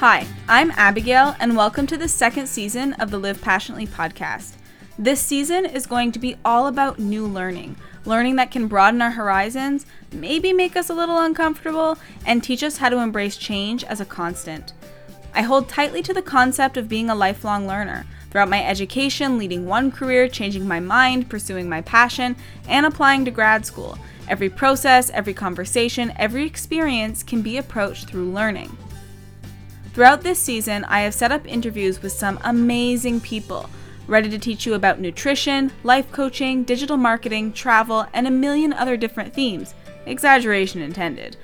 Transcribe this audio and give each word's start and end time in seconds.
Hi, 0.00 0.26
I'm 0.48 0.70
Abigail, 0.76 1.36
and 1.40 1.54
welcome 1.54 1.86
to 1.88 1.98
the 1.98 2.08
second 2.08 2.46
season 2.46 2.94
of 2.94 3.10
the 3.10 3.18
Live 3.18 3.42
Passionately 3.42 3.86
podcast. 3.86 4.54
This 4.98 5.20
season 5.20 5.66
is 5.66 5.84
going 5.84 6.10
to 6.12 6.18
be 6.18 6.36
all 6.42 6.68
about 6.68 6.98
new 6.98 7.26
learning, 7.26 7.76
learning 8.06 8.36
that 8.36 8.50
can 8.50 8.66
broaden 8.66 9.02
our 9.02 9.10
horizons, 9.10 9.84
maybe 10.10 10.54
make 10.54 10.74
us 10.74 10.88
a 10.88 10.94
little 10.94 11.18
uncomfortable, 11.18 11.98
and 12.24 12.42
teach 12.42 12.62
us 12.62 12.78
how 12.78 12.88
to 12.88 12.96
embrace 12.96 13.36
change 13.36 13.84
as 13.84 14.00
a 14.00 14.06
constant. 14.06 14.72
I 15.34 15.42
hold 15.42 15.68
tightly 15.68 16.00
to 16.04 16.14
the 16.14 16.22
concept 16.22 16.78
of 16.78 16.88
being 16.88 17.10
a 17.10 17.14
lifelong 17.14 17.66
learner. 17.66 18.06
Throughout 18.30 18.48
my 18.48 18.64
education, 18.64 19.36
leading 19.36 19.66
one 19.66 19.92
career, 19.92 20.28
changing 20.28 20.66
my 20.66 20.80
mind, 20.80 21.28
pursuing 21.28 21.68
my 21.68 21.82
passion, 21.82 22.36
and 22.66 22.86
applying 22.86 23.26
to 23.26 23.30
grad 23.30 23.66
school. 23.66 23.98
Every 24.30 24.48
process, 24.48 25.10
every 25.10 25.34
conversation, 25.34 26.14
every 26.16 26.46
experience 26.46 27.22
can 27.22 27.42
be 27.42 27.58
approached 27.58 28.08
through 28.08 28.32
learning. 28.32 28.74
Throughout 29.92 30.22
this 30.22 30.38
season, 30.38 30.84
I 30.84 31.00
have 31.00 31.14
set 31.14 31.32
up 31.32 31.44
interviews 31.46 32.00
with 32.00 32.12
some 32.12 32.38
amazing 32.44 33.20
people, 33.20 33.68
ready 34.06 34.30
to 34.30 34.38
teach 34.38 34.64
you 34.64 34.74
about 34.74 35.00
nutrition, 35.00 35.72
life 35.82 36.12
coaching, 36.12 36.62
digital 36.62 36.96
marketing, 36.96 37.52
travel, 37.52 38.06
and 38.12 38.28
a 38.28 38.30
million 38.30 38.72
other 38.72 38.96
different 38.96 39.34
themes, 39.34 39.74
exaggeration 40.06 40.80
intended. 40.80 41.36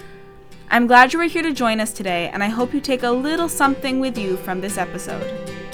I'm 0.71 0.87
glad 0.87 1.13
you 1.13 1.21
are 1.21 1.25
here 1.25 1.43
to 1.43 1.53
join 1.53 1.81
us 1.81 1.93
today, 1.93 2.29
and 2.33 2.43
I 2.43 2.49
hope 2.49 2.73
you 2.73 2.81
take 2.81 3.03
a 3.03 3.11
little 3.11 3.49
something 3.49 3.99
with 3.99 4.17
you 4.17 4.37
from 4.37 4.61
this 4.61 4.79
episode. 4.79 5.66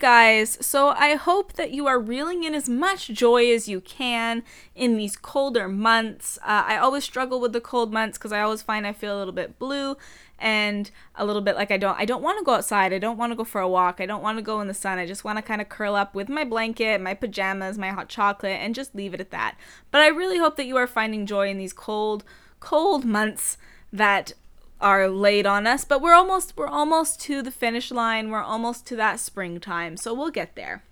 Guys, 0.00 0.58
so 0.60 0.88
I 0.88 1.14
hope 1.14 1.52
that 1.52 1.70
you 1.70 1.86
are 1.86 2.00
reeling 2.00 2.42
in 2.42 2.54
as 2.54 2.68
much 2.68 3.08
joy 3.08 3.52
as 3.52 3.68
you 3.68 3.80
can 3.80 4.42
in 4.74 4.96
these 4.96 5.14
colder 5.14 5.68
months. 5.68 6.38
Uh, 6.42 6.64
I 6.66 6.78
always 6.78 7.04
struggle 7.04 7.40
with 7.40 7.52
the 7.52 7.60
cold 7.60 7.92
months 7.92 8.18
because 8.18 8.32
I 8.32 8.40
always 8.40 8.62
find 8.62 8.86
I 8.86 8.94
feel 8.94 9.16
a 9.16 9.18
little 9.18 9.34
bit 9.34 9.58
blue 9.58 9.96
and 10.38 10.90
a 11.14 11.26
little 11.26 11.42
bit 11.42 11.54
like 11.54 11.70
I 11.70 11.76
don't 11.76 11.98
I 11.98 12.06
don't 12.06 12.22
want 12.22 12.38
to 12.38 12.44
go 12.44 12.54
outside. 12.54 12.92
I 12.92 12.98
don't 12.98 13.18
want 13.18 13.30
to 13.30 13.36
go 13.36 13.44
for 13.44 13.60
a 13.60 13.68
walk. 13.68 14.00
I 14.00 14.06
don't 14.06 14.22
want 14.22 14.38
to 14.38 14.42
go 14.42 14.60
in 14.60 14.68
the 14.68 14.74
sun. 14.74 14.98
I 14.98 15.06
just 15.06 15.22
want 15.22 15.36
to 15.36 15.42
kind 15.42 15.60
of 15.60 15.68
curl 15.68 15.94
up 15.94 16.14
with 16.14 16.28
my 16.28 16.44
blanket, 16.44 17.00
my 17.00 17.14
pajamas, 17.14 17.76
my 17.76 17.90
hot 17.90 18.08
chocolate 18.08 18.58
and 18.58 18.74
just 18.74 18.94
leave 18.94 19.12
it 19.12 19.20
at 19.20 19.30
that. 19.30 19.56
But 19.90 20.00
I 20.00 20.08
really 20.08 20.38
hope 20.38 20.56
that 20.56 20.66
you 20.66 20.78
are 20.78 20.86
finding 20.86 21.26
joy 21.26 21.50
in 21.50 21.58
these 21.58 21.74
cold 21.74 22.24
cold 22.58 23.04
months 23.04 23.58
that 23.92 24.32
are 24.80 25.08
laid 25.08 25.46
on 25.46 25.66
us, 25.66 25.84
but 25.84 26.00
we're 26.00 26.14
almost 26.14 26.56
we're 26.56 26.66
almost 26.66 27.20
to 27.22 27.42
the 27.42 27.50
finish 27.50 27.90
line. 27.90 28.30
We're 28.30 28.42
almost 28.42 28.86
to 28.86 28.96
that 28.96 29.20
springtime, 29.20 29.96
so 29.96 30.14
we'll 30.14 30.30
get 30.30 30.56
there. 30.56 30.82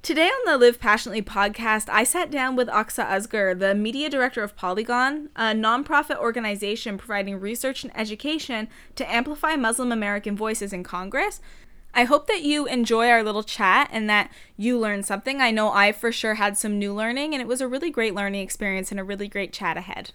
Today 0.00 0.28
on 0.28 0.40
the 0.46 0.56
Live 0.56 0.78
Passionately 0.78 1.22
podcast, 1.22 1.88
I 1.88 2.04
sat 2.04 2.30
down 2.30 2.54
with 2.56 2.68
Aksa 2.68 3.04
Asgher, 3.04 3.58
the 3.58 3.74
media 3.74 4.08
director 4.08 4.42
of 4.42 4.56
Poligon, 4.56 5.28
a 5.34 5.52
nonprofit 5.52 6.16
organization 6.16 6.96
providing 6.96 7.40
research 7.40 7.82
and 7.82 7.94
education 7.96 8.68
to 8.94 9.12
amplify 9.12 9.56
Muslim 9.56 9.90
American 9.90 10.36
voices 10.36 10.72
in 10.72 10.84
Congress. 10.84 11.40
I 11.92 12.04
hope 12.04 12.28
that 12.28 12.42
you 12.42 12.66
enjoy 12.66 13.08
our 13.08 13.24
little 13.24 13.42
chat 13.42 13.88
and 13.92 14.08
that 14.08 14.30
you 14.56 14.78
learned 14.78 15.04
something. 15.04 15.40
I 15.40 15.50
know 15.50 15.72
I 15.72 15.90
for 15.90 16.12
sure 16.12 16.34
had 16.34 16.56
some 16.56 16.78
new 16.78 16.94
learning, 16.94 17.34
and 17.34 17.42
it 17.42 17.48
was 17.48 17.60
a 17.60 17.68
really 17.68 17.90
great 17.90 18.14
learning 18.14 18.42
experience 18.42 18.90
and 18.90 19.00
a 19.00 19.04
really 19.04 19.26
great 19.26 19.52
chat 19.52 19.76
ahead. 19.76 20.12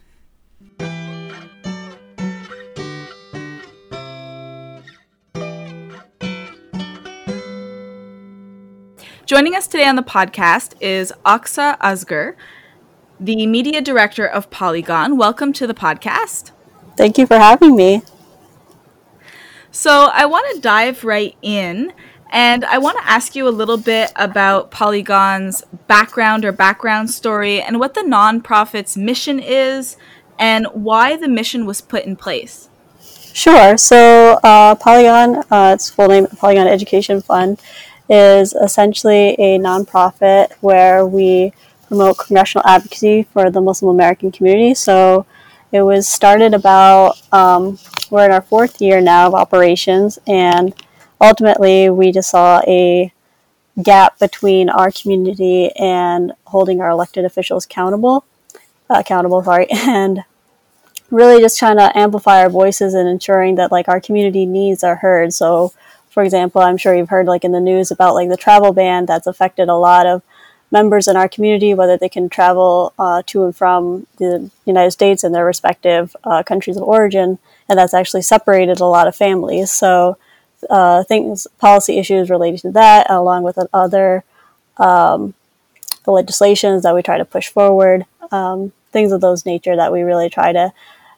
Joining 9.33 9.55
us 9.55 9.65
today 9.65 9.87
on 9.87 9.95
the 9.95 10.03
podcast 10.03 10.75
is 10.79 11.11
Aksa 11.25 11.79
Asgher, 11.79 12.35
the 13.19 13.47
media 13.47 13.81
director 13.81 14.27
of 14.27 14.51
Poligon. 14.51 15.17
Welcome 15.17 15.53
to 15.53 15.65
the 15.65 15.73
podcast. 15.73 16.51
Thank 16.97 17.17
you 17.17 17.25
for 17.25 17.39
having 17.39 17.75
me. 17.75 18.03
So, 19.71 20.11
I 20.13 20.27
want 20.27 20.53
to 20.53 20.61
dive 20.61 21.03
right 21.03 21.35
in 21.41 21.93
and 22.29 22.63
I 22.65 22.77
want 22.77 22.99
to 22.99 23.09
ask 23.09 23.35
you 23.35 23.47
a 23.47 23.49
little 23.49 23.77
bit 23.77 24.11
about 24.15 24.69
Poligon's 24.69 25.63
background 25.87 26.45
or 26.45 26.51
background 26.51 27.09
story 27.09 27.59
and 27.59 27.79
what 27.79 27.95
the 27.95 28.01
nonprofit's 28.01 28.95
mission 28.95 29.39
is 29.39 29.97
and 30.37 30.67
why 30.73 31.17
the 31.17 31.27
mission 31.27 31.65
was 31.65 31.81
put 31.81 32.05
in 32.05 32.15
place. 32.15 32.69
Sure. 33.33 33.77
So, 33.77 34.39
uh, 34.43 34.75
Poligon, 34.75 35.43
uh, 35.49 35.73
its 35.73 35.89
full 35.89 36.09
name, 36.09 36.27
Poligon 36.27 36.67
Education 36.67 37.19
Fund, 37.19 37.59
is 38.09 38.53
essentially 38.53 39.35
a 39.39 39.57
nonprofit 39.59 40.51
where 40.61 41.05
we 41.05 41.53
promote 41.87 42.17
congressional 42.17 42.65
advocacy 42.67 43.23
for 43.23 43.49
the 43.49 43.61
Muslim 43.61 43.95
American 43.95 44.31
community. 44.31 44.73
So 44.73 45.25
it 45.71 45.81
was 45.81 46.07
started 46.07 46.53
about, 46.53 47.21
um, 47.31 47.79
we're 48.09 48.25
in 48.25 48.31
our 48.31 48.41
fourth 48.41 48.81
year 48.81 49.01
now 49.01 49.27
of 49.27 49.33
operations, 49.33 50.19
and 50.27 50.73
ultimately 51.19 51.89
we 51.89 52.11
just 52.11 52.29
saw 52.29 52.61
a 52.67 53.11
gap 53.81 54.19
between 54.19 54.69
our 54.69 54.91
community 54.91 55.71
and 55.79 56.33
holding 56.45 56.79
our 56.79 56.89
elected 56.89 57.25
officials 57.25 57.65
accountable, 57.65 58.25
uh, 58.89 58.99
accountable, 58.99 59.43
sorry, 59.43 59.67
and 59.71 60.23
really 61.09 61.41
just 61.41 61.57
trying 61.57 61.77
to 61.77 61.95
amplify 61.97 62.41
our 62.41 62.49
voices 62.49 62.93
and 62.93 63.07
ensuring 63.07 63.55
that 63.55 63.71
like 63.71 63.87
our 63.87 64.01
community 64.01 64.45
needs 64.45 64.83
are 64.83 64.95
heard. 64.97 65.33
So 65.33 65.73
for 66.13 66.21
example, 66.21 66.61
I'm 66.61 66.77
sure 66.77 66.93
you've 66.93 67.09
heard 67.09 67.25
like 67.25 67.43
in 67.43 67.53
the 67.53 67.59
news 67.59 67.89
about 67.89 68.13
like 68.13 68.29
the 68.29 68.37
travel 68.37 68.71
ban 68.71 69.07
that's 69.07 69.25
affected 69.25 69.67
a 69.67 69.75
lot 69.75 70.05
of 70.05 70.21
members 70.71 71.07
in 71.07 71.15
our 71.15 71.27
community, 71.27 71.73
whether 71.73 71.97
they 71.97 72.07
can 72.07 72.29
travel 72.29 72.93
uh, 72.99 73.23
to 73.25 73.45
and 73.45 73.55
from 73.55 74.05
the 74.17 74.51
United 74.65 74.91
States 74.91 75.23
and 75.23 75.33
their 75.33 75.45
respective 75.45 76.15
uh, 76.23 76.43
countries 76.43 76.77
of 76.77 76.83
origin, 76.83 77.39
and 77.67 77.79
that's 77.79 77.95
actually 77.95 78.21
separated 78.21 78.79
a 78.79 78.85
lot 78.85 79.07
of 79.07 79.15
families. 79.15 79.71
So 79.71 80.17
uh, 80.69 81.03
things, 81.03 81.47
policy 81.57 81.97
issues 81.97 82.29
related 82.29 82.61
to 82.61 82.71
that, 82.71 83.09
along 83.09 83.41
with 83.43 83.57
other 83.73 84.23
um, 84.77 85.33
the 86.05 86.11
legislations 86.11 86.83
that 86.83 86.93
we 86.93 87.01
try 87.01 87.17
to 87.17 87.25
push 87.25 87.49
forward, 87.49 88.05
um, 88.31 88.71
things 88.91 89.11
of 89.11 89.21
those 89.21 89.47
nature 89.47 89.75
that 89.75 89.91
we 89.91 90.01
really 90.01 90.29
try 90.29 90.51
to 90.51 90.73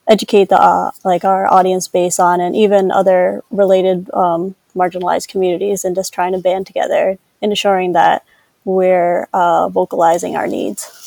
educate 0.07 0.47
the 0.47 0.61
uh, 0.61 0.91
like 1.03 1.25
our 1.25 1.51
audience 1.51 1.87
base 1.89 2.17
on, 2.17 2.39
and 2.39 2.55
even 2.55 2.91
other 2.91 3.43
related 3.49 4.09
um, 4.13 4.55
marginalized 4.75 5.27
communities 5.27 5.85
and 5.85 5.95
just 5.95 6.13
trying 6.13 6.33
to 6.33 6.39
band 6.39 6.67
together 6.67 7.17
and 7.41 7.51
ensuring 7.51 7.93
that 7.93 8.23
we're 8.65 9.27
uh, 9.33 9.69
vocalizing 9.69 10.35
our 10.35 10.47
needs. 10.47 11.05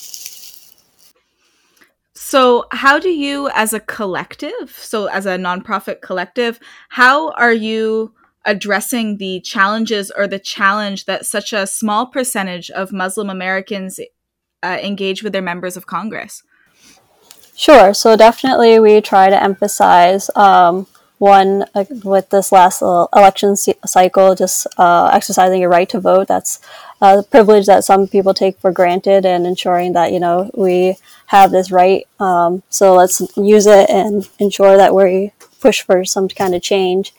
So, 2.15 2.67
how 2.73 2.99
do 2.99 3.09
you, 3.09 3.49
as 3.55 3.73
a 3.73 3.81
collective, 3.81 4.77
so 4.77 5.07
as 5.07 5.25
a 5.25 5.39
nonprofit 5.39 6.03
collective, 6.03 6.61
how 6.91 7.31
are 7.33 7.55
you 7.55 8.13
addressing 8.45 9.17
the 9.17 9.41
challenges 9.41 10.11
or 10.11 10.27
the 10.27 10.39
challenge 10.39 11.07
that 11.07 11.25
such 11.25 11.53
a 11.53 11.67
small 11.67 12.07
percentage 12.07 12.71
of 12.71 12.93
Muslim 12.93 13.31
Americans 13.31 13.99
uh, 14.63 14.79
engage 14.83 15.23
with 15.23 15.33
their 15.33 15.41
members 15.41 15.77
of 15.77 15.87
Congress? 15.87 16.43
Sure. 17.57 17.95
So, 17.95 18.15
definitely, 18.15 18.79
we 18.79 19.01
try 19.01 19.31
to 19.31 19.43
emphasize 19.43 20.31
um, 20.37 20.87
one 21.19 21.65
uh, 21.75 21.85
with 22.05 22.31
this 22.31 22.53
last 22.53 22.81
election 22.81 23.57
cycle, 23.57 24.35
just 24.35 24.67
uh, 24.79 25.11
exercising 25.13 25.61
your 25.61 25.71
right 25.71 25.89
to 25.89 26.01
vote. 26.01 26.29
That's 26.29 26.61
a 27.01 27.23
privilege 27.23 27.67
that 27.67 27.85
some 27.85 28.07
people 28.07 28.35
take 28.35 28.59
for 28.59 28.73
granted, 28.73 29.27
and 29.27 29.47
ensuring 29.47 29.93
that 29.95 30.13
you 30.13 30.21
know 30.21 30.51
we 30.55 30.97
have 31.27 31.51
this 31.51 31.71
right. 31.71 32.07
Um, 32.21 32.63
so 32.69 32.95
let's 32.95 33.21
use 33.37 33.67
it 33.67 33.91
and 33.91 34.29
ensure 34.39 34.77
that 34.77 34.95
we 34.95 35.33
push 35.61 35.83
for 35.83 36.05
some 36.05 36.29
kind 36.29 36.55
of 36.55 36.63
change. 36.63 37.15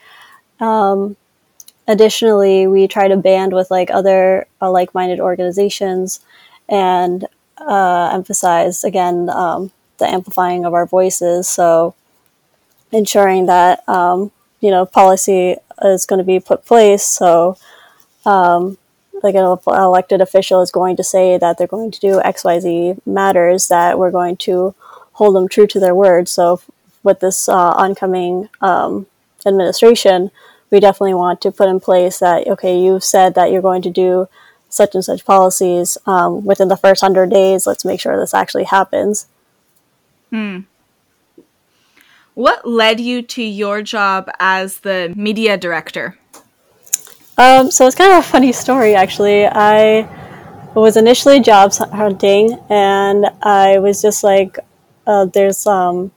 Um, 0.59 1.17
additionally, 1.87 2.67
we 2.67 2.87
try 2.87 3.07
to 3.07 3.17
band 3.17 3.53
with 3.53 3.69
like 3.71 3.89
other 3.91 4.47
uh, 4.61 4.71
like-minded 4.71 5.19
organizations 5.19 6.19
and 6.67 7.25
uh, 7.57 8.11
emphasize 8.13 8.83
again 8.83 9.29
um, 9.29 9.71
the 9.97 10.07
amplifying 10.07 10.65
of 10.65 10.73
our 10.73 10.85
voices. 10.85 11.47
So 11.47 11.95
ensuring 12.91 13.45
that 13.47 13.87
um, 13.87 14.31
you 14.59 14.71
know 14.71 14.85
policy 14.85 15.55
is 15.81 16.05
going 16.05 16.19
to 16.19 16.23
be 16.23 16.39
put 16.39 16.65
place. 16.65 17.03
So, 17.03 17.57
um, 18.25 18.77
like 19.23 19.35
an 19.35 19.57
elected 19.67 20.21
official 20.21 20.61
is 20.61 20.71
going 20.71 20.95
to 20.97 21.03
say 21.03 21.37
that 21.37 21.57
they're 21.57 21.67
going 21.67 21.91
to 21.91 21.99
do 21.99 22.21
X, 22.21 22.43
Y, 22.43 22.59
Z 22.59 22.95
matters, 23.05 23.67
that 23.67 23.99
we're 23.99 24.11
going 24.11 24.37
to 24.37 24.75
hold 25.13 25.35
them 25.35 25.47
true 25.47 25.67
to 25.67 25.79
their 25.79 25.95
word. 25.95 26.27
So, 26.27 26.61
with 27.03 27.19
this 27.19 27.47
uh, 27.49 27.73
oncoming 27.77 28.49
um, 28.61 29.07
administration, 29.45 30.31
we 30.69 30.79
definitely 30.79 31.13
want 31.13 31.41
to 31.41 31.51
put 31.51 31.69
in 31.69 31.79
place 31.79 32.19
that 32.19 32.47
okay, 32.47 32.79
you've 32.79 33.03
said 33.03 33.35
that 33.35 33.51
you're 33.51 33.61
going 33.61 33.81
to 33.83 33.89
do 33.89 34.27
such 34.69 34.93
and 34.93 35.03
such 35.03 35.25
policies 35.25 35.97
um, 36.05 36.45
within 36.45 36.67
the 36.67 36.77
first 36.77 37.01
hundred 37.01 37.31
days. 37.31 37.65
Let's 37.65 37.85
make 37.85 37.99
sure 37.99 38.19
this 38.19 38.33
actually 38.33 38.65
happens. 38.65 39.27
Hmm. 40.29 40.59
What 42.39 42.65
led 42.65 43.01
you 43.01 43.21
to 43.21 43.43
your 43.43 43.81
job 43.81 44.31
as 44.39 44.79
the 44.79 45.13
media 45.13 45.57
director? 45.57 46.17
Um, 47.37 47.69
so 47.69 47.85
it's 47.85 47.97
kind 47.97 48.13
of 48.13 48.19
a 48.19 48.25
funny 48.25 48.53
story, 48.53 48.95
actually. 48.95 49.45
I 49.45 50.07
was 50.73 50.95
initially 50.95 51.41
job 51.41 51.73
hunting, 51.73 52.57
and 52.69 53.25
I 53.43 53.79
was 53.79 54.01
just 54.01 54.23
like, 54.23 54.57
uh, 55.05 55.25
there's 55.25 55.67
um, 55.67 56.13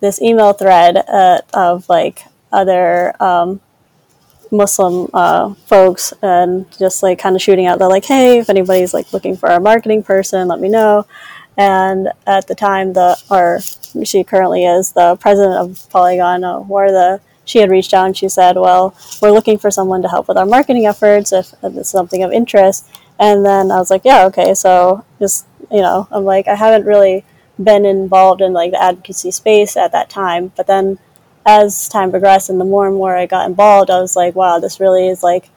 this 0.00 0.20
email 0.20 0.52
thread 0.52 0.98
uh, 0.98 1.40
of 1.54 1.88
like 1.88 2.24
other 2.52 3.14
um, 3.22 3.58
Muslim 4.50 5.08
uh, 5.14 5.54
folks, 5.64 6.12
and 6.20 6.70
just 6.78 7.02
like 7.02 7.18
kind 7.18 7.36
of 7.36 7.40
shooting 7.40 7.64
out. 7.64 7.78
They're 7.78 7.88
like, 7.88 8.04
hey, 8.04 8.38
if 8.38 8.50
anybody's 8.50 8.92
like 8.92 9.14
looking 9.14 9.34
for 9.34 9.48
a 9.48 9.60
marketing 9.60 10.02
person, 10.02 10.46
let 10.46 10.60
me 10.60 10.68
know. 10.68 11.06
And 11.56 12.08
at 12.26 12.48
the 12.48 12.54
time, 12.54 12.92
the 12.92 13.16
or 13.30 13.60
she 14.02 14.24
currently 14.24 14.64
is 14.64 14.92
the 14.92 15.16
president 15.16 15.56
of 15.56 15.70
Poligon, 15.90 16.42
uh, 16.44 16.90
the 16.90 17.20
she 17.46 17.58
had 17.58 17.70
reached 17.70 17.92
out 17.92 18.06
and 18.06 18.16
she 18.16 18.28
said, 18.28 18.56
"Well, 18.56 18.94
we're 19.20 19.30
looking 19.30 19.58
for 19.58 19.70
someone 19.70 20.02
to 20.02 20.08
help 20.08 20.28
with 20.28 20.38
our 20.38 20.46
marketing 20.46 20.86
efforts 20.86 21.32
if, 21.32 21.52
if 21.62 21.76
it's 21.76 21.90
something 21.90 22.22
of 22.22 22.32
interest." 22.32 22.86
And 23.18 23.44
then 23.44 23.70
I 23.70 23.76
was 23.78 23.90
like, 23.90 24.02
"Yeah, 24.04 24.24
okay." 24.26 24.54
So 24.54 25.04
just 25.18 25.46
you 25.70 25.80
know, 25.82 26.08
I'm 26.10 26.24
like, 26.24 26.48
I 26.48 26.54
haven't 26.54 26.86
really 26.86 27.24
been 27.62 27.84
involved 27.86 28.40
in 28.40 28.52
like 28.52 28.72
the 28.72 28.82
advocacy 28.82 29.30
space 29.30 29.76
at 29.76 29.92
that 29.92 30.10
time, 30.10 30.52
but 30.56 30.66
then 30.66 30.98
as 31.46 31.88
time 31.88 32.10
progressed 32.10 32.48
and 32.50 32.60
the 32.60 32.64
more 32.64 32.86
and 32.86 32.96
more 32.96 33.16
I 33.16 33.26
got 33.26 33.48
involved, 33.48 33.90
I 33.90 34.00
was 34.00 34.16
like, 34.16 34.34
"Wow, 34.34 34.58
this 34.58 34.80
really 34.80 35.08
is 35.08 35.22
like." 35.22 35.50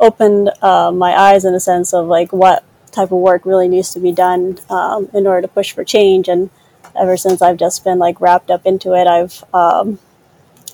opened 0.00 0.50
uh, 0.62 0.92
my 0.92 1.12
eyes 1.18 1.44
in 1.44 1.54
a 1.54 1.60
sense 1.60 1.92
of 1.92 2.06
like 2.06 2.32
what 2.32 2.64
type 2.92 3.12
of 3.12 3.18
work 3.18 3.44
really 3.44 3.68
needs 3.68 3.92
to 3.92 4.00
be 4.00 4.12
done 4.12 4.58
um, 4.70 5.08
in 5.12 5.26
order 5.26 5.42
to 5.42 5.48
push 5.48 5.72
for 5.72 5.84
change 5.84 6.28
and 6.28 6.50
ever 6.98 7.16
since 7.16 7.42
I've 7.42 7.56
just 7.56 7.84
been 7.84 7.98
like 7.98 8.20
wrapped 8.20 8.50
up 8.50 8.66
into 8.66 8.94
it, 8.94 9.06
I've 9.06 9.42
um, 9.54 9.98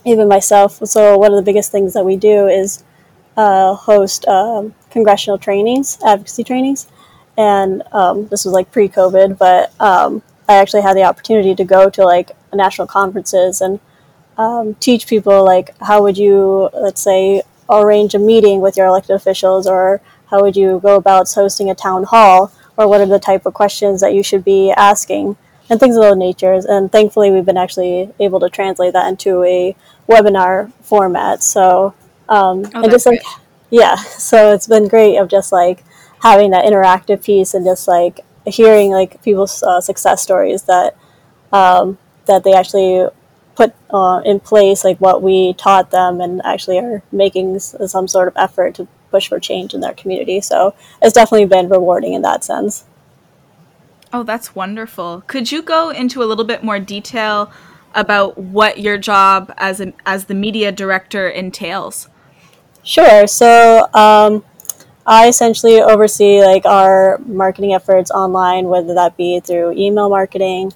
even 0.05 0.29
myself. 0.29 0.81
So 0.85 1.17
one 1.19 1.33
of 1.33 1.37
the 1.37 1.43
biggest 1.43 1.73
things 1.73 1.95
that 1.95 2.05
we 2.05 2.17
do 2.17 2.47
is 2.47 2.85
uh, 3.37 3.75
host 3.75 4.27
um, 4.29 4.75
congressional 4.91 5.39
trainings, 5.39 5.99
advocacy 6.05 6.45
trainings, 6.45 6.87
and 7.37 7.83
um, 7.93 8.29
this 8.29 8.45
was 8.45 8.55
like 8.55 8.71
pre-COVID, 8.71 9.39
but 9.39 9.73
um, 9.81 10.23
I 10.49 10.55
actually 10.55 10.83
had 10.83 10.97
the 10.97 11.05
opportunity 11.05 11.55
to 11.55 11.65
go 11.65 11.91
to 11.91 12.05
like 12.05 12.33
national 12.53 12.87
conferences 12.87 13.61
and 13.61 13.81
um, 14.37 14.75
teach 14.75 15.07
people 15.07 15.45
like 15.45 15.77
how 15.81 16.03
would 16.03 16.19
you, 16.19 16.69
let's 16.75 17.01
say, 17.01 17.43
arrange 17.69 18.15
a 18.15 18.19
meeting 18.19 18.61
with 18.61 18.77
your 18.77 18.87
elected 18.87 19.17
officials, 19.17 19.67
or 19.67 20.01
how 20.27 20.43
would 20.43 20.57
you 20.57 20.81
go 20.83 20.97
about 20.97 21.33
hosting 21.33 21.71
a 21.71 21.75
town 21.75 22.05
hall, 22.05 22.53
or 22.77 22.89
what 22.89 23.01
are 23.01 23.07
the 23.07 23.19
type 23.19 23.47
of 23.47 23.55
questions 23.55 24.01
that 24.01 24.15
you 24.15 24.23
should 24.23 24.45
be 24.45 24.71
asking 24.73 25.37
and 25.71 25.81
things 25.81 25.97
of 25.97 26.03
those 26.03 26.17
natures. 26.17 26.65
And 26.65 26.91
thankfully, 26.91 27.31
we've 27.31 27.45
been 27.45 27.57
actually 27.57 28.11
able 28.21 28.41
to 28.41 28.51
translate 28.51 28.93
that 28.93 29.09
into 29.09 29.43
a 29.45 29.77
webinar 30.09 30.73
format. 30.83 31.43
So, 31.43 31.95
um, 32.29 32.65
oh, 32.75 32.83
and 32.83 32.91
just 32.91 33.07
like, 33.07 33.23
yeah, 33.71 33.97
so 33.97 34.53
it's 34.53 34.67
been 34.67 34.89
great 34.89 35.17
of 35.17 35.29
just 35.29 35.53
like 35.53 35.85
having 36.23 36.51
that 36.51 36.65
interactive 36.65 37.23
piece 37.25 37.55
and 37.55 37.65
just 37.65 37.89
like 37.89 38.21
hearing 38.47 38.91
like 38.91 39.23
people's 39.23 39.63
uh, 39.63 39.81
success 39.81 40.23
stories 40.23 40.63
that 40.65 40.97
um, 41.53 41.99
that 42.27 42.45
they 42.45 42.55
actually 42.55 43.09
put 43.55 43.73
uh, 43.91 44.21
in 44.25 44.41
place 44.41 44.85
like 44.85 44.99
what 44.99 45.23
we 45.23 45.55
taught 45.55 45.91
them 45.91 46.21
and 46.21 46.45
actually 46.45 46.79
are 46.79 47.03
making 47.13 47.59
some 47.61 48.09
sort 48.09 48.27
of 48.29 48.37
effort 48.37 48.75
to 48.75 48.89
push 49.11 49.29
for 49.29 49.39
change 49.39 49.75
in 49.75 49.81
their 49.81 49.93
community. 49.95 50.41
So 50.41 50.75
it's 51.01 51.15
definitely 51.15 51.47
been 51.47 51.69
rewarding 51.69 52.15
in 52.15 52.23
that 52.23 52.43
sense. 52.43 52.85
Oh, 54.15 54.23
that's 54.23 54.55
wonderful. 54.55 55.25
Could 55.27 55.51
you 55.51 55.61
go 55.61 55.91
into 55.91 56.23
a 56.23 56.25
little 56.25 56.45
bit 56.45 56.63
more 56.63 56.79
detail 56.79 57.51
about 57.97 58.39
what 58.39 58.79
your 58.79 58.97
job 58.97 59.53
as 59.57 59.81
a, 59.81 59.93
as 60.07 60.27
the 60.27 60.37
media 60.37 60.71
director 60.71 61.29
entails? 61.29 62.09
Sure. 62.85 63.27
So 63.27 63.89
um, 63.93 64.45
I 65.05 65.27
essentially 65.27 65.83
oversee 65.83 66.45
like 66.45 66.65
our 66.65 67.19
marketing 67.27 67.75
efforts 67.75 68.13
online, 68.13 68.69
whether 68.69 68.95
that 68.95 69.17
be 69.17 69.41
through 69.41 69.73
email 69.73 70.09
marketing, 70.09 70.73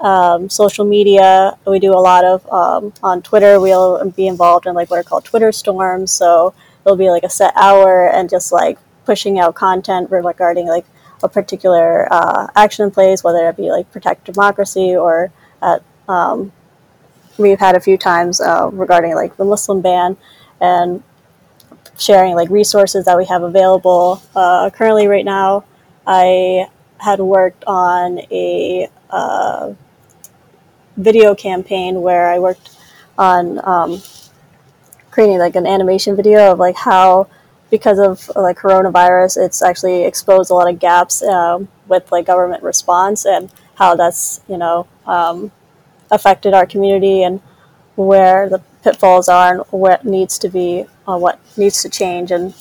um, 0.00 0.48
social 0.48 0.86
media. 0.86 1.58
We 1.66 1.80
do 1.80 1.92
a 1.92 2.00
lot 2.00 2.24
of 2.24 2.50
um, 2.50 2.94
on 3.02 3.20
Twitter. 3.20 3.60
We'll 3.60 4.02
be 4.12 4.26
involved 4.26 4.64
in 4.64 4.74
like 4.74 4.90
what 4.90 4.98
are 4.98 5.02
called 5.02 5.26
Twitter 5.26 5.52
storms. 5.52 6.10
So 6.10 6.54
it'll 6.86 6.96
be 6.96 7.10
like 7.10 7.24
a 7.24 7.28
set 7.28 7.52
hour 7.54 8.08
and 8.08 8.30
just 8.30 8.50
like 8.50 8.78
pushing 9.04 9.38
out 9.38 9.54
content 9.56 10.10
regarding 10.10 10.68
like 10.68 10.86
a 11.22 11.28
particular 11.28 12.12
uh, 12.12 12.46
action 12.54 12.84
in 12.84 12.90
place, 12.90 13.24
whether 13.24 13.48
it 13.48 13.56
be 13.56 13.70
like 13.70 13.90
protect 13.92 14.24
democracy 14.24 14.96
or 14.96 15.30
at, 15.62 15.82
um, 16.08 16.52
we've 17.38 17.58
had 17.58 17.76
a 17.76 17.80
few 17.80 17.96
times 17.96 18.40
uh, 18.40 18.68
regarding 18.72 19.14
like 19.14 19.36
the 19.36 19.44
Muslim 19.44 19.80
ban 19.80 20.16
and 20.60 21.02
sharing 21.98 22.34
like 22.34 22.48
resources 22.50 23.04
that 23.04 23.16
we 23.16 23.24
have 23.26 23.42
available. 23.42 24.22
Uh, 24.34 24.70
currently, 24.70 25.06
right 25.06 25.24
now, 25.24 25.64
I 26.06 26.68
had 26.98 27.20
worked 27.20 27.64
on 27.66 28.20
a 28.30 28.88
uh, 29.10 29.74
video 30.96 31.34
campaign 31.34 32.02
where 32.02 32.30
I 32.30 32.38
worked 32.38 32.76
on 33.16 33.60
um, 33.64 34.02
creating 35.10 35.38
like 35.38 35.56
an 35.56 35.66
animation 35.66 36.16
video 36.16 36.52
of 36.52 36.58
like 36.58 36.76
how 36.76 37.28
because 37.70 37.98
of 37.98 38.30
like 38.36 38.58
coronavirus, 38.58 39.44
it's 39.44 39.62
actually 39.62 40.04
exposed 40.04 40.50
a 40.50 40.54
lot 40.54 40.68
of 40.72 40.78
gaps 40.78 41.22
um, 41.22 41.68
with 41.86 42.10
like 42.10 42.26
government 42.26 42.62
response 42.62 43.26
and 43.26 43.52
how 43.76 43.94
that's 43.94 44.40
you 44.48 44.56
know 44.56 44.86
um, 45.06 45.50
affected 46.10 46.54
our 46.54 46.66
community 46.66 47.22
and 47.22 47.40
where 47.96 48.48
the 48.48 48.58
pitfalls 48.82 49.28
are 49.28 49.52
and 49.52 49.60
what 49.70 50.04
needs 50.04 50.38
to 50.38 50.48
be 50.48 50.84
uh, 51.06 51.18
what 51.18 51.40
needs 51.56 51.82
to 51.82 51.88
change 51.88 52.30
and 52.30 52.54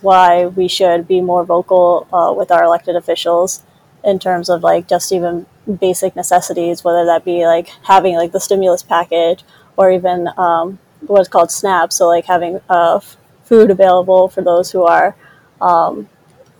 why 0.00 0.46
we 0.46 0.68
should 0.68 1.06
be 1.06 1.20
more 1.20 1.44
vocal 1.44 2.06
uh, 2.12 2.32
with 2.32 2.50
our 2.50 2.64
elected 2.64 2.96
officials 2.96 3.62
in 4.04 4.18
terms 4.18 4.48
of 4.48 4.62
like 4.62 4.88
just 4.88 5.12
even 5.12 5.46
basic 5.80 6.14
necessities, 6.16 6.84
whether 6.84 7.04
that 7.04 7.24
be 7.24 7.46
like 7.46 7.68
having 7.82 8.14
like 8.14 8.32
the 8.32 8.40
stimulus 8.40 8.82
package 8.82 9.44
or 9.76 9.90
even 9.90 10.28
um, 10.38 10.78
what's 11.00 11.28
called 11.28 11.50
SNAP, 11.50 11.92
so 11.92 12.06
like 12.06 12.24
having 12.24 12.60
uh, 12.68 13.00
food 13.46 13.70
available 13.70 14.28
for 14.28 14.42
those 14.42 14.70
who 14.70 14.82
are 14.84 15.16
um, 15.60 16.08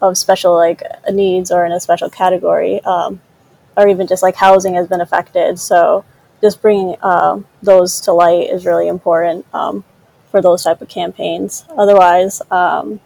of 0.00 0.16
special 0.16 0.54
like 0.54 0.82
needs 1.10 1.50
or 1.50 1.66
in 1.66 1.72
a 1.72 1.80
special 1.80 2.08
category, 2.08 2.80
um, 2.84 3.20
or 3.76 3.88
even 3.88 4.06
just 4.06 4.22
like 4.22 4.36
housing 4.36 4.74
has 4.74 4.88
been 4.88 5.00
affected. 5.00 5.58
So 5.58 6.04
just 6.40 6.62
bringing 6.62 6.96
uh, 7.02 7.40
those 7.62 8.00
to 8.02 8.12
light 8.12 8.50
is 8.50 8.64
really 8.64 8.88
important 8.88 9.44
um, 9.52 9.84
for 10.30 10.40
those 10.40 10.62
type 10.62 10.80
of 10.80 10.88
campaigns. 10.88 11.64
Otherwise, 11.76 12.42
um, 12.50 13.00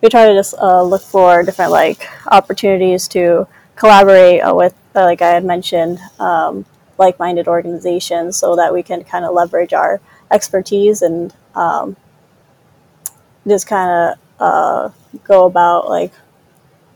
we 0.00 0.08
try 0.08 0.28
to 0.28 0.34
just 0.34 0.54
uh, 0.54 0.82
look 0.82 1.02
for 1.02 1.42
different 1.42 1.72
like 1.72 2.08
opportunities 2.26 3.08
to 3.08 3.46
collaborate 3.76 4.40
uh, 4.40 4.54
with, 4.54 4.74
uh, 4.94 5.04
like 5.04 5.22
I 5.22 5.30
had 5.30 5.44
mentioned, 5.44 5.98
um, 6.18 6.64
like-minded 6.98 7.48
organizations, 7.48 8.36
so 8.36 8.56
that 8.56 8.72
we 8.72 8.82
can 8.82 9.04
kind 9.04 9.24
of 9.24 9.34
leverage 9.34 9.72
our 9.72 10.00
expertise 10.30 11.02
and 11.02 11.32
just 13.46 13.66
kind 13.66 13.90
of 13.90 14.18
uh, 14.40 14.90
go 15.24 15.46
about 15.46 15.88
like 15.88 16.12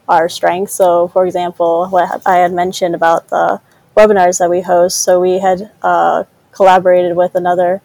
our 0.08 0.28
strengths. 0.28 0.74
So, 0.74 1.08
for 1.08 1.26
example, 1.26 1.88
what 1.88 2.22
I 2.26 2.36
had 2.36 2.52
mentioned 2.52 2.94
about 2.94 3.28
the 3.28 3.60
webinars 3.96 4.38
that 4.38 4.50
we 4.50 4.60
host. 4.60 5.02
So, 5.02 5.20
we 5.20 5.38
had 5.38 5.70
uh, 5.82 6.24
collaborated 6.52 7.16
with 7.16 7.34
another 7.34 7.80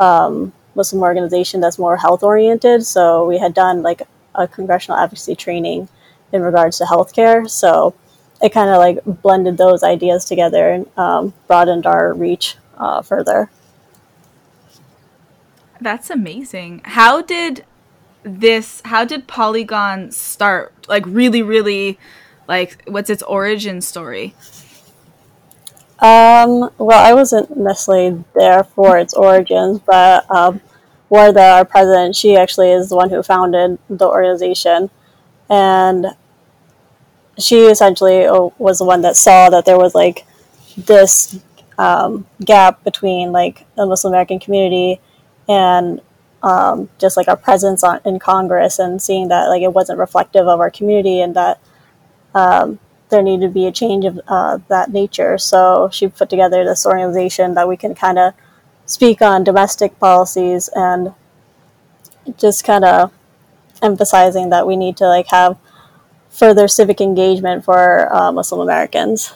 um, 0.00 0.52
Muslim 0.74 1.02
organization 1.02 1.60
that's 1.60 1.78
more 1.78 1.96
health 1.96 2.22
oriented. 2.22 2.86
So, 2.86 3.26
we 3.26 3.38
had 3.38 3.54
done 3.54 3.82
like 3.82 4.02
a 4.34 4.48
congressional 4.48 4.98
advocacy 4.98 5.34
training 5.34 5.88
in 6.32 6.42
regards 6.42 6.78
to 6.78 6.84
healthcare. 6.84 7.48
So, 7.48 7.94
it 8.42 8.52
kind 8.52 8.70
of 8.70 8.78
like 8.78 9.22
blended 9.22 9.58
those 9.58 9.82
ideas 9.82 10.24
together 10.24 10.70
and 10.70 10.86
um, 10.96 11.34
broadened 11.46 11.86
our 11.86 12.14
reach 12.14 12.56
uh, 12.76 13.02
further. 13.02 13.50
That's 15.80 16.10
amazing. 16.10 16.82
How 16.84 17.22
did 17.22 17.64
this 18.22 18.82
how 18.84 19.04
did 19.04 19.28
Poligon 19.28 20.12
start? 20.12 20.72
Like 20.88 21.04
really 21.06 21.42
really 21.42 21.98
like 22.46 22.82
what's 22.86 23.10
its 23.10 23.22
origin 23.22 23.80
story? 23.80 24.34
Um, 26.00 26.70
well, 26.78 27.04
I 27.04 27.12
wasn't 27.12 27.56
necessarily 27.56 28.24
there 28.34 28.62
for 28.62 28.98
its 28.98 29.14
origins, 29.14 29.80
but 29.80 30.30
um, 30.30 30.60
Warda, 31.10 31.56
our 31.56 31.64
president, 31.64 32.14
she 32.14 32.36
actually 32.36 32.70
is 32.70 32.88
the 32.88 32.96
one 32.96 33.10
who 33.10 33.20
founded 33.22 33.78
the 33.90 34.06
organization, 34.06 34.90
and 35.50 36.06
she 37.36 37.66
essentially 37.66 38.26
uh, 38.26 38.48
was 38.58 38.78
the 38.78 38.84
one 38.84 39.02
that 39.02 39.16
saw 39.16 39.50
that 39.50 39.64
there 39.64 39.78
was 39.78 39.94
like 39.94 40.24
this 40.76 41.40
um, 41.78 42.26
gap 42.44 42.84
between 42.84 43.32
like 43.32 43.64
the 43.74 43.84
Muslim 43.86 44.12
American 44.12 44.38
community 44.38 45.00
and 45.48 46.00
um, 46.42 46.88
just 46.98 47.16
like 47.16 47.28
our 47.28 47.36
presence 47.36 47.82
on, 47.82 48.00
in 48.04 48.18
Congress 48.18 48.78
and 48.78 49.02
seeing 49.02 49.28
that 49.28 49.48
like 49.48 49.62
it 49.62 49.72
wasn't 49.72 49.98
reflective 49.98 50.46
of 50.46 50.60
our 50.60 50.70
community 50.70 51.20
and 51.20 51.34
that 51.34 51.60
um, 52.34 52.78
there 53.08 53.22
needed 53.22 53.46
to 53.46 53.52
be 53.52 53.66
a 53.66 53.72
change 53.72 54.04
of 54.04 54.20
uh, 54.28 54.58
that 54.68 54.92
nature. 54.92 55.38
So 55.38 55.88
she 55.92 56.08
put 56.08 56.30
together 56.30 56.64
this 56.64 56.86
organization 56.86 57.54
that 57.54 57.68
we 57.68 57.76
can 57.76 57.94
kind 57.94 58.18
of 58.18 58.34
speak 58.86 59.20
on 59.20 59.44
domestic 59.44 59.98
policies 59.98 60.68
and 60.74 61.14
just 62.36 62.64
kind 62.64 62.84
of 62.84 63.12
emphasizing 63.82 64.50
that 64.50 64.66
we 64.66 64.76
need 64.76 64.96
to 64.98 65.06
like 65.06 65.28
have 65.28 65.56
further 66.30 66.68
civic 66.68 67.00
engagement 67.00 67.64
for 67.64 68.14
uh, 68.14 68.30
Muslim 68.30 68.60
Americans. 68.60 69.34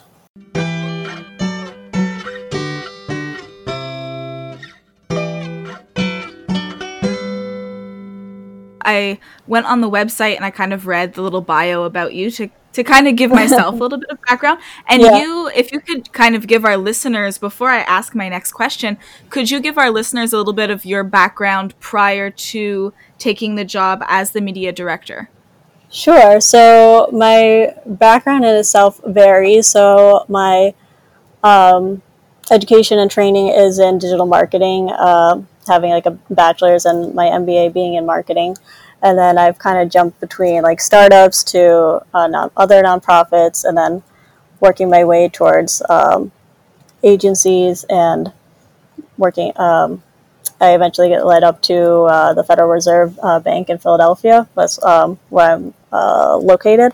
I 8.84 9.18
went 9.46 9.66
on 9.66 9.80
the 9.80 9.90
website 9.90 10.36
and 10.36 10.44
I 10.44 10.50
kind 10.50 10.72
of 10.72 10.86
read 10.86 11.14
the 11.14 11.22
little 11.22 11.40
bio 11.40 11.84
about 11.84 12.14
you 12.14 12.30
to 12.32 12.50
to 12.72 12.82
kind 12.82 13.06
of 13.06 13.16
give 13.16 13.30
myself 13.30 13.74
a 13.78 13.78
little 13.78 13.98
bit 13.98 14.08
of 14.10 14.18
background. 14.22 14.58
And 14.86 15.02
yeah. 15.02 15.18
you, 15.20 15.50
if 15.54 15.72
you 15.72 15.80
could 15.80 16.12
kind 16.12 16.34
of 16.34 16.46
give 16.46 16.64
our 16.64 16.76
listeners, 16.76 17.38
before 17.38 17.68
I 17.68 17.80
ask 17.80 18.14
my 18.14 18.28
next 18.28 18.52
question, 18.52 18.96
could 19.30 19.50
you 19.50 19.60
give 19.60 19.78
our 19.78 19.90
listeners 19.90 20.32
a 20.32 20.38
little 20.38 20.52
bit 20.54 20.70
of 20.70 20.84
your 20.84 21.04
background 21.04 21.78
prior 21.80 22.30
to 22.30 22.92
taking 23.18 23.56
the 23.56 23.64
job 23.64 24.02
as 24.06 24.30
the 24.30 24.40
media 24.40 24.72
director? 24.72 25.28
Sure. 25.90 26.40
So 26.40 27.10
my 27.12 27.74
background 27.84 28.44
in 28.44 28.56
itself 28.56 29.00
varies. 29.04 29.68
So 29.68 30.24
my 30.28 30.74
um, 31.42 32.00
education 32.50 32.98
and 32.98 33.10
training 33.10 33.48
is 33.48 33.78
in 33.78 33.98
digital 33.98 34.26
marketing, 34.26 34.90
uh, 34.90 35.42
having 35.66 35.90
like 35.90 36.06
a 36.06 36.18
bachelor's 36.30 36.84
and 36.84 37.14
my 37.14 37.26
MBA 37.26 37.72
being 37.72 37.94
in 37.94 38.06
marketing 38.06 38.56
and 39.02 39.18
then 39.18 39.36
I've 39.36 39.58
kind 39.58 39.78
of 39.78 39.90
jumped 39.90 40.20
between 40.20 40.62
like 40.62 40.80
startups 40.80 41.42
to 41.44 42.02
uh, 42.14 42.28
non- 42.28 42.52
other 42.56 42.82
nonprofits, 42.82 43.64
and 43.64 43.76
then 43.76 44.02
working 44.60 44.88
my 44.88 45.04
way 45.04 45.28
towards 45.28 45.82
um, 45.90 46.30
agencies 47.02 47.84
and 47.90 48.32
working. 49.18 49.52
Um, 49.56 50.02
I 50.60 50.74
eventually 50.74 51.08
get 51.08 51.26
led 51.26 51.42
up 51.42 51.60
to 51.62 52.02
uh, 52.02 52.34
the 52.34 52.44
Federal 52.44 52.68
Reserve 52.68 53.18
uh, 53.20 53.40
Bank 53.40 53.68
in 53.68 53.78
Philadelphia. 53.78 54.46
That's 54.54 54.82
um, 54.84 55.18
where 55.28 55.50
I'm 55.50 55.74
uh, 55.92 56.36
located. 56.36 56.92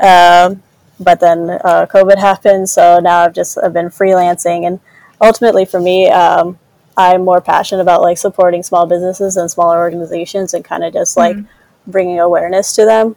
Um, 0.00 0.62
but 0.98 1.20
then 1.20 1.50
uh, 1.50 1.86
COVID 1.90 2.18
happened, 2.18 2.70
so 2.70 3.00
now 3.00 3.20
I've 3.20 3.34
just 3.34 3.58
I've 3.62 3.74
been 3.74 3.90
freelancing, 3.90 4.66
and 4.66 4.80
ultimately 5.20 5.66
for 5.66 5.80
me, 5.80 6.08
um, 6.08 6.58
I'm 6.96 7.24
more 7.24 7.40
passionate 7.40 7.82
about 7.82 8.02
like 8.02 8.18
supporting 8.18 8.62
small 8.62 8.86
businesses 8.86 9.36
and 9.36 9.50
smaller 9.50 9.78
organizations 9.78 10.54
and 10.54 10.64
kind 10.64 10.84
of 10.84 10.92
just 10.92 11.16
like 11.16 11.36
mm-hmm. 11.36 11.90
bringing 11.90 12.20
awareness 12.20 12.74
to 12.76 12.84
them. 12.84 13.16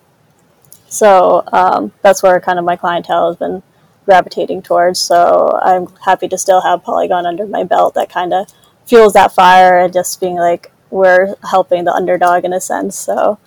So 0.88 1.44
um, 1.52 1.92
that's 2.02 2.24
where 2.24 2.40
kind 2.40 2.58
of 2.58 2.66
my 2.66 2.76
clientele 2.76 3.28
has 3.28 3.38
been 3.38 3.62
gravitating 4.06 4.62
towards. 4.62 5.00
So 5.00 5.60
I'm 5.62 5.88
happy 6.06 6.28
to 6.30 6.38
still 6.38 6.62
have 6.62 6.84
Poligon 6.84 7.26
under 7.26 7.46
my 7.46 7.64
belt 7.64 7.94
that 7.96 8.10
kind 8.10 8.34
of 8.34 8.48
fuels 8.86 9.14
that 9.14 9.34
fire 9.34 9.80
and 9.80 9.94
just 9.94 10.20
being 10.20 10.38
like 10.38 10.72
we're 10.90 11.36
helping 11.50 11.84
the 11.84 11.94
underdog 11.94 12.46
in 12.46 12.54
a 12.54 12.62
sense. 12.62 12.98
So 12.98 13.38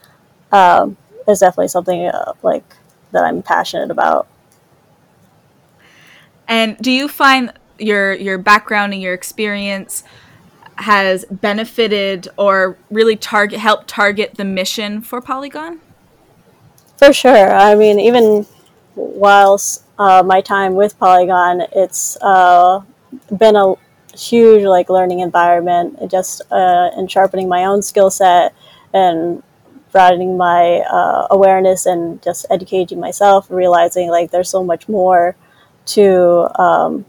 um, 0.52 0.96
it's 1.26 1.40
definitely 1.40 1.68
something 1.68 2.06
uh, 2.06 2.34
like 2.42 2.64
that 3.12 3.24
I'm 3.24 3.42
passionate 3.42 3.90
about. 3.90 4.28
And 6.46 6.76
do 6.78 6.90
you 6.90 7.08
find 7.08 7.52
your 7.80 8.12
your 8.12 8.38
background 8.38 8.92
and 8.92 9.02
your 9.02 9.14
experience 9.14 10.02
has 10.76 11.24
benefited 11.30 12.28
or 12.36 12.78
really 12.90 13.16
target 13.16 13.58
helped 13.58 13.88
target 13.88 14.36
the 14.36 14.44
mission 14.44 15.02
for 15.02 15.20
Poligon? 15.20 15.78
For 16.96 17.12
sure. 17.12 17.52
I 17.52 17.74
mean, 17.74 18.00
even 18.00 18.46
whilst 18.94 19.84
uh, 19.98 20.22
my 20.22 20.40
time 20.40 20.74
with 20.74 20.98
Poligon, 20.98 21.66
it's 21.74 22.16
uh, 22.22 22.80
been 23.36 23.56
a 23.56 23.74
huge 24.16 24.64
like 24.64 24.88
learning 24.88 25.20
environment, 25.20 26.10
just 26.10 26.42
uh, 26.50 26.90
in 26.96 27.06
sharpening 27.08 27.48
my 27.48 27.64
own 27.64 27.82
skill 27.82 28.10
set 28.10 28.54
and 28.92 29.42
broadening 29.92 30.36
my 30.36 30.82
uh, 30.90 31.26
awareness 31.30 31.86
and 31.86 32.22
just 32.22 32.46
educating 32.50 33.00
myself, 33.00 33.46
realizing 33.50 34.08
like 34.08 34.30
there's 34.30 34.50
so 34.50 34.64
much 34.64 34.88
more 34.88 35.36
to 35.86 36.48
um, 36.60 37.04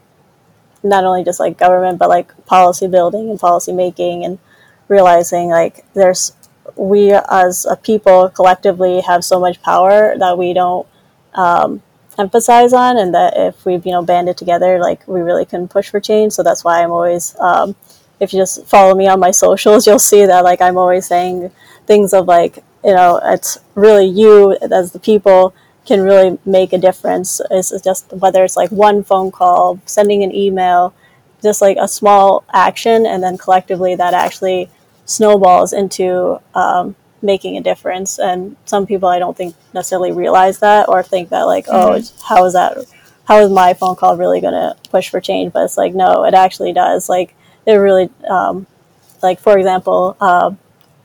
not 0.83 1.03
only 1.03 1.23
just 1.23 1.39
like 1.39 1.57
government, 1.57 2.00
but 2.00 2.09
like 2.09 2.45
policy 2.45 2.88
building 2.88 3.29
and 3.29 3.39
policy 3.39 3.71
making 3.71 4.25
and 4.25 4.39
realizing 4.88 5.50
like 5.50 5.85
there's 5.93 6.33
we 6.75 7.11
as 7.11 7.65
a 7.65 7.75
people 7.75 8.29
collectively 8.29 9.01
have 9.01 9.23
so 9.23 9.39
much 9.39 9.61
power 9.61 10.15
that 10.17 10.38
we 10.38 10.53
don't 10.53 10.88
um, 11.33 11.81
emphasize 12.17 12.73
on 12.73 12.97
and 12.97 13.13
that 13.13 13.33
if 13.35 13.65
we've 13.65 13.85
you 13.85 13.91
know 13.91 14.03
banded 14.03 14.38
together 14.38 14.79
like 14.79 15.07
we 15.07 15.21
really 15.21 15.45
can 15.45 15.67
push 15.67 15.89
for 15.89 16.00
change. 16.00 16.33
So 16.33 16.43
that's 16.43 16.63
why 16.63 16.83
i'm 16.83 16.91
always 16.91 17.35
um, 17.39 17.75
if 18.19 18.33
you 18.33 18.39
just 18.39 18.65
follow 18.67 18.95
me 18.95 19.07
on 19.07 19.19
my 19.19 19.31
socials 19.45 19.88
you'll 19.88 20.00
see 20.00 20.25
that 20.25 20.43
like 20.43 20.61
i'm 20.61 20.77
always 20.77 21.07
saying 21.07 21.51
things 21.88 22.13
of 22.13 22.27
like 22.27 22.57
you 22.83 22.93
know 22.93 23.19
it's 23.23 23.57
really 23.75 24.05
you 24.05 24.57
as 24.71 24.91
the 24.91 25.00
people 25.00 25.53
can 25.91 26.03
really 26.03 26.39
make 26.45 26.71
a 26.71 26.77
difference. 26.77 27.41
It's 27.51 27.71
just 27.81 28.13
whether 28.13 28.45
it's 28.45 28.55
like 28.55 28.71
one 28.71 29.03
phone 29.03 29.29
call, 29.29 29.77
sending 29.86 30.24
an 30.24 30.33
email, 30.33 30.93
just 31.43 31.62
like 31.62 31.75
a 31.77 31.88
small 31.88 32.45
action, 32.53 33.05
and 33.05 33.21
then 33.21 33.38
collectively 33.38 33.95
that 33.95 34.13
actually 34.13 34.69
snowballs 35.05 35.74
into 35.74 36.39
um, 36.55 36.95
making 37.21 37.57
a 37.57 37.62
difference. 37.62 38.19
And 38.19 38.55
some 38.63 38.88
people 38.88 39.10
I 39.10 39.19
don't 39.19 39.36
think 39.36 39.53
necessarily 39.74 40.13
realize 40.13 40.60
that 40.60 40.88
or 40.88 41.03
think 41.03 41.27
that 41.29 41.43
like, 41.43 41.65
oh, 41.67 42.00
mm-hmm. 42.00 42.21
oh, 42.21 42.25
how 42.25 42.45
is 42.45 42.53
that? 42.53 42.77
How 43.25 43.39
is 43.39 43.51
my 43.51 43.74
phone 43.74 43.98
call 43.98 44.15
really 44.15 44.39
going 44.39 44.53
to 44.53 44.77
push 44.89 45.10
for 45.10 45.19
change? 45.19 45.51
But 45.51 45.65
it's 45.65 45.75
like, 45.75 45.93
no, 45.93 46.24
it 46.24 46.33
actually 46.33 46.71
does. 46.71 47.10
Like, 47.10 47.36
it 47.65 47.74
really, 47.74 48.10
um, 48.29 48.65
like 49.21 49.41
for 49.41 49.57
example, 49.57 50.15
uh, 50.21 50.51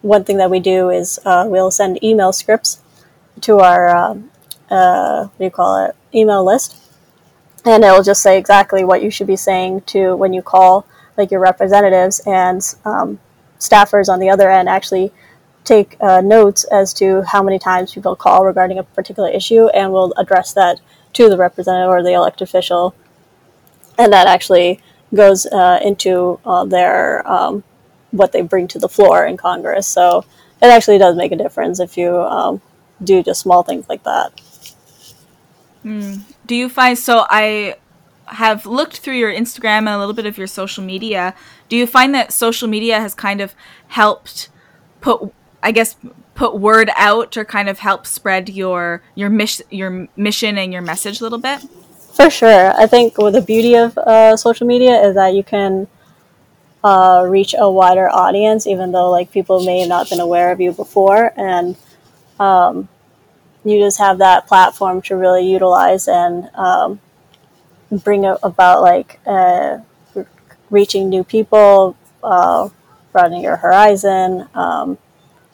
one 0.03 0.23
thing 0.23 0.37
that 0.37 0.51
we 0.51 0.61
do 0.61 0.91
is 0.91 1.19
uh, 1.25 1.45
we'll 1.49 1.73
send 1.73 2.05
email 2.05 2.33
scripts 2.33 2.81
to 3.41 3.59
our 3.59 3.95
um, 3.95 4.31
uh, 4.71 5.25
what 5.25 5.39
do 5.39 5.45
you 5.45 5.51
call 5.51 5.85
it, 5.85 5.97
email 6.15 6.45
list. 6.45 6.77
And 7.65 7.83
it'll 7.83 8.03
just 8.03 8.23
say 8.23 8.39
exactly 8.39 8.85
what 8.85 9.03
you 9.03 9.11
should 9.11 9.27
be 9.27 9.37
saying 9.37 9.83
to 9.83 10.15
when 10.15 10.33
you 10.33 10.43
call 10.43 10.87
like 11.17 11.31
your 11.31 11.41
representatives 11.41 12.21
and 12.27 12.63
um, 12.85 13.19
staffers 13.59 14.09
on 14.09 14.21
the 14.21 14.31
other 14.31 14.51
end 14.51 14.69
actually 14.69 15.13
take 15.65 15.97
uh, 16.01 16.21
notes 16.21 16.65
as 16.65 16.95
to 16.95 17.23
how 17.23 17.43
many 17.43 17.59
times 17.59 17.93
people 17.93 18.15
call 18.15 18.45
regarding 18.45 18.79
a 18.79 18.85
particular 18.85 19.29
issue 19.29 19.67
and 19.69 19.93
will 19.93 20.15
address 20.17 20.53
that 20.53 20.81
to 21.13 21.29
the 21.29 21.37
representative 21.37 21.91
or 21.91 22.03
the 22.03 22.13
elected 22.13 22.43
official. 22.47 22.95
And 23.99 24.13
that 24.13 24.29
actually 24.29 24.81
goes 25.13 25.47
uh, 25.47 25.81
into 25.83 26.39
uh, 26.45 26.65
their 26.65 27.27
um, 27.29 27.65
what 28.11 28.33
they 28.33 28.43
bring 28.43 28.69
to 28.69 28.79
the 28.79 28.89
floor 28.89 29.27
in 29.27 29.37
Congress. 29.37 29.89
So 29.89 30.25
it 30.63 30.67
actually 30.67 30.99
does 30.99 31.17
make 31.17 31.33
a 31.33 31.37
difference 31.37 31.81
if 31.81 31.97
you 31.97 32.17
um, 32.17 32.63
do 33.03 33.23
just 33.23 33.41
small 33.41 33.63
things 33.63 33.89
like 33.89 34.05
that. 34.05 34.41
Do 36.47 36.55
you 36.55 36.69
find 36.69 36.99
so? 36.99 37.27
I 37.31 37.77
have 38.27 38.67
looked 38.67 38.99
through 38.99 39.15
your 39.15 39.33
Instagram 39.33 39.79
and 39.79 39.89
a 39.91 39.99
little 39.99 40.15
bit 40.15 40.27
of 40.27 40.37
your 40.37 40.49
social 40.49 40.83
media. 40.83 41.35
Do 41.69 41.77
you 41.77 41.87
find 41.87 42.15
that 42.15 42.33
social 42.33 42.69
media 42.69 42.99
has 42.99 43.15
kind 43.15 43.41
of 43.41 43.55
helped 43.89 44.49
put, 45.01 45.33
I 45.63 45.71
guess, 45.71 45.97
put 46.35 46.59
word 46.59 46.91
out 46.97 47.37
or 47.37 47.45
kind 47.45 47.69
of 47.69 47.79
help 47.79 48.07
spread 48.07 48.49
your 48.49 49.03
your 49.15 49.31
mission 49.31 49.67
your 49.71 50.09
mission 50.17 50.59
and 50.59 50.73
your 50.73 50.83
message 50.83 51.21
a 51.21 51.25
little 51.25 51.39
bit? 51.39 51.61
For 52.15 52.31
sure, 52.31 52.73
I 52.77 52.87
think 52.87 53.19
well, 53.19 53.31
the 53.31 53.43
beauty 53.43 53.75
of 53.75 53.97
uh, 53.99 54.37
social 54.37 54.67
media 54.67 55.01
is 55.07 55.15
that 55.15 55.35
you 55.35 55.45
can 55.45 55.87
uh, 56.83 57.25
reach 57.29 57.55
a 57.57 57.71
wider 57.71 58.09
audience, 58.09 58.67
even 58.67 58.91
though 58.91 59.11
like 59.11 59.31
people 59.31 59.65
may 59.65 59.81
have 59.81 59.89
not 59.89 60.11
been 60.11 60.21
aware 60.21 60.51
of 60.51 60.61
you 60.61 60.73
before, 60.73 61.33
and 61.37 61.77
um, 62.41 62.89
you 63.67 63.81
just 63.81 63.99
have 63.99 64.19
that 64.19 64.47
platform 64.47 65.03
to 65.03 65.17
really 65.17 65.45
utilize 65.47 66.07
and 66.09 66.49
um, 66.55 67.01
bring 67.91 68.25
about 68.25 68.81
like 68.83 69.21
uh, 69.27 69.79
reaching 70.71 71.09
new 71.09 71.25
people, 71.25 71.97
uh, 72.23 72.69
broadening 73.13 73.43
your 73.43 73.57
horizon, 73.57 74.49
um, 74.55 74.99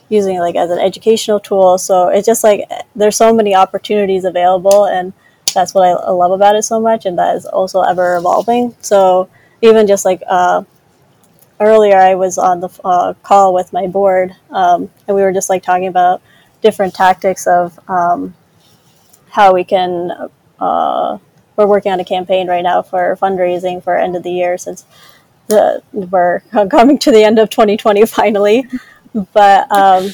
using 0.08 0.36
it 0.36 0.40
like 0.40 0.56
as 0.56 0.70
an 0.70 0.78
educational 0.78 1.40
tool. 1.40 1.78
So 1.78 2.08
it's 2.08 2.26
just 2.26 2.44
like 2.44 2.68
there's 2.94 3.16
so 3.16 3.32
many 3.32 3.54
opportunities 3.54 4.24
available, 4.24 4.86
and 4.86 5.12
that's 5.54 5.74
what 5.74 5.88
I 5.88 6.10
love 6.10 6.32
about 6.32 6.56
it 6.56 6.64
so 6.64 6.80
much, 6.80 7.06
and 7.06 7.18
that 7.18 7.36
is 7.36 7.46
also 7.46 7.80
ever 7.80 8.16
evolving. 8.16 8.74
So 8.80 9.28
even 9.62 9.86
just 9.86 10.04
like 10.04 10.22
uh, 10.28 10.64
earlier, 11.60 11.96
I 11.96 12.14
was 12.14 12.36
on 12.36 12.60
the 12.60 12.68
uh, 12.84 13.14
call 13.22 13.54
with 13.54 13.72
my 13.72 13.86
board, 13.86 14.34
um, 14.50 14.90
and 15.08 15.16
we 15.16 15.22
were 15.22 15.32
just 15.32 15.48
like 15.48 15.62
talking 15.62 15.86
about 15.86 16.20
different 16.62 16.94
tactics 16.94 17.46
of 17.46 17.78
um, 17.88 18.34
how 19.30 19.52
we 19.52 19.64
can. 19.64 20.30
Uh, 20.60 21.18
we're 21.56 21.66
working 21.66 21.92
on 21.92 22.00
a 22.00 22.04
campaign 22.04 22.48
right 22.48 22.62
now 22.62 22.80
for 22.80 23.16
fundraising 23.20 23.82
for 23.82 23.96
end 23.96 24.16
of 24.16 24.22
the 24.22 24.30
year 24.30 24.56
since 24.56 24.86
the, 25.48 25.82
we're 25.92 26.40
coming 26.70 26.98
to 26.98 27.10
the 27.10 27.22
end 27.22 27.38
of 27.38 27.50
2020 27.50 28.06
finally. 28.06 28.64
But 29.34 29.70
um, 29.70 30.10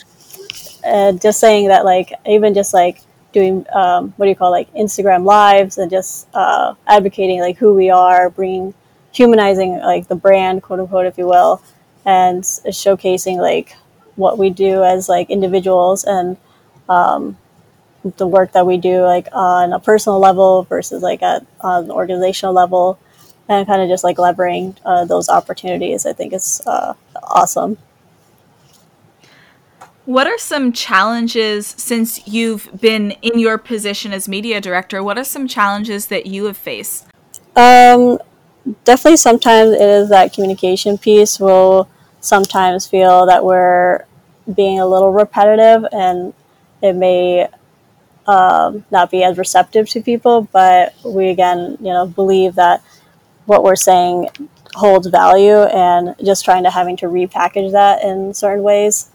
just 1.19 1.39
saying 1.39 1.69
that, 1.69 1.85
like, 1.85 2.13
even 2.27 2.55
just 2.55 2.75
like 2.75 3.03
doing 3.33 3.65
um, 3.75 4.13
what 4.17 4.27
do 4.27 4.31
you 4.31 4.37
call 4.37 4.51
like 4.51 4.73
Instagram 4.75 5.25
lives 5.25 5.79
and 5.79 5.91
just 5.91 6.29
uh, 6.35 6.75
advocating 6.87 7.41
like 7.41 7.59
who 7.59 7.75
we 7.75 7.91
are, 7.91 8.31
bringing 8.31 8.75
humanizing 9.13 9.79
like 9.79 10.09
the 10.09 10.17
brand, 10.17 10.63
quote 10.63 10.81
unquote, 10.81 11.07
if 11.07 11.19
you 11.19 11.27
will, 11.27 11.63
and 12.05 12.43
showcasing 12.43 13.37
like 13.37 13.77
what 14.19 14.37
we 14.39 14.51
do 14.51 14.85
as 14.85 15.09
like 15.09 15.31
individuals 15.31 16.05
and 16.05 16.37
um, 16.89 17.37
the 18.17 18.27
work 18.27 18.53
that 18.53 18.67
we 18.67 18.77
do 18.77 19.03
like 19.03 19.29
on 19.33 19.73
a 19.73 19.79
personal 19.81 20.19
level 20.19 20.65
versus 20.65 21.03
like 21.03 21.23
at 21.23 21.47
an 21.63 21.91
organizational 21.91 22.55
level 22.55 22.99
and 23.49 23.67
kind 23.67 23.81
of 23.81 23.89
just 23.89 24.05
like 24.05 24.17
leveraging 24.17 24.77
uh, 24.85 25.05
those 25.05 25.29
opportunities 25.29 26.05
i 26.07 26.13
think 26.13 26.33
is 26.33 26.61
uh, 26.67 26.95
awesome. 27.23 27.79
What 30.05 30.27
are 30.27 30.39
some 30.39 30.73
challenges 30.73 31.67
since 31.77 32.27
you've 32.27 32.71
been 32.81 33.11
in 33.21 33.39
your 33.39 33.59
position 33.59 34.13
as 34.15 34.27
media 34.27 34.59
director 34.59 35.03
what 35.03 35.19
are 35.19 35.25
some 35.25 35.47
challenges 35.47 36.07
that 36.07 36.25
you 36.25 36.47
have 36.47 36.57
faced? 36.57 37.07
Um, 37.55 38.19
definitely 38.85 39.19
sometimes 39.19 39.73
it 39.73 39.83
is 39.83 40.09
that 40.09 40.33
communication 40.33 40.97
piece 40.97 41.39
will 41.39 41.91
sometimes 42.21 42.87
feel 42.87 43.27
that 43.27 43.45
we're 43.45 44.05
being 44.55 44.81
a 44.81 44.87
little 44.87 45.13
repetitive 45.13 45.85
and 45.93 46.33
it 46.83 46.95
may 46.95 47.49
um, 48.27 48.85
not 48.91 49.11
be 49.11 49.25
as 49.25 49.39
receptive 49.39 49.89
to 49.91 50.03
people, 50.03 50.43
but 50.53 50.95
we 51.05 51.29
again, 51.29 51.77
you 51.81 51.93
know, 51.93 52.07
believe 52.07 52.55
that 52.57 52.83
what 53.47 53.63
we're 53.63 53.77
saying 53.77 54.29
holds 54.75 55.07
value 55.07 55.63
and 55.63 56.15
just 56.25 56.45
trying 56.45 56.65
to 56.65 56.71
having 56.71 56.97
to 56.99 57.07
repackage 57.07 57.73
that 57.73 58.03
in 58.03 58.35
certain 58.35 58.63
ways 58.63 59.11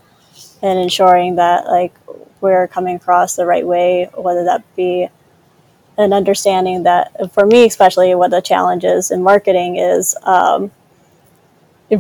and 0.62 0.80
ensuring 0.80 1.36
that 1.36 1.68
like 1.68 1.94
we're 2.42 2.68
coming 2.68 2.96
across 2.96 3.36
the 3.36 3.46
right 3.46 3.66
way, 3.66 4.10
whether 4.16 4.44
that 4.44 4.64
be 4.76 5.08
an 5.98 6.12
understanding 6.12 6.84
that 6.84 7.32
for 7.34 7.46
me 7.46 7.66
especially 7.66 8.16
what 8.16 8.32
the 8.32 8.42
challenge 8.42 8.84
is 8.84 9.12
in 9.12 9.22
marketing 9.22 9.76
is 9.76 10.16
um, 10.24 10.72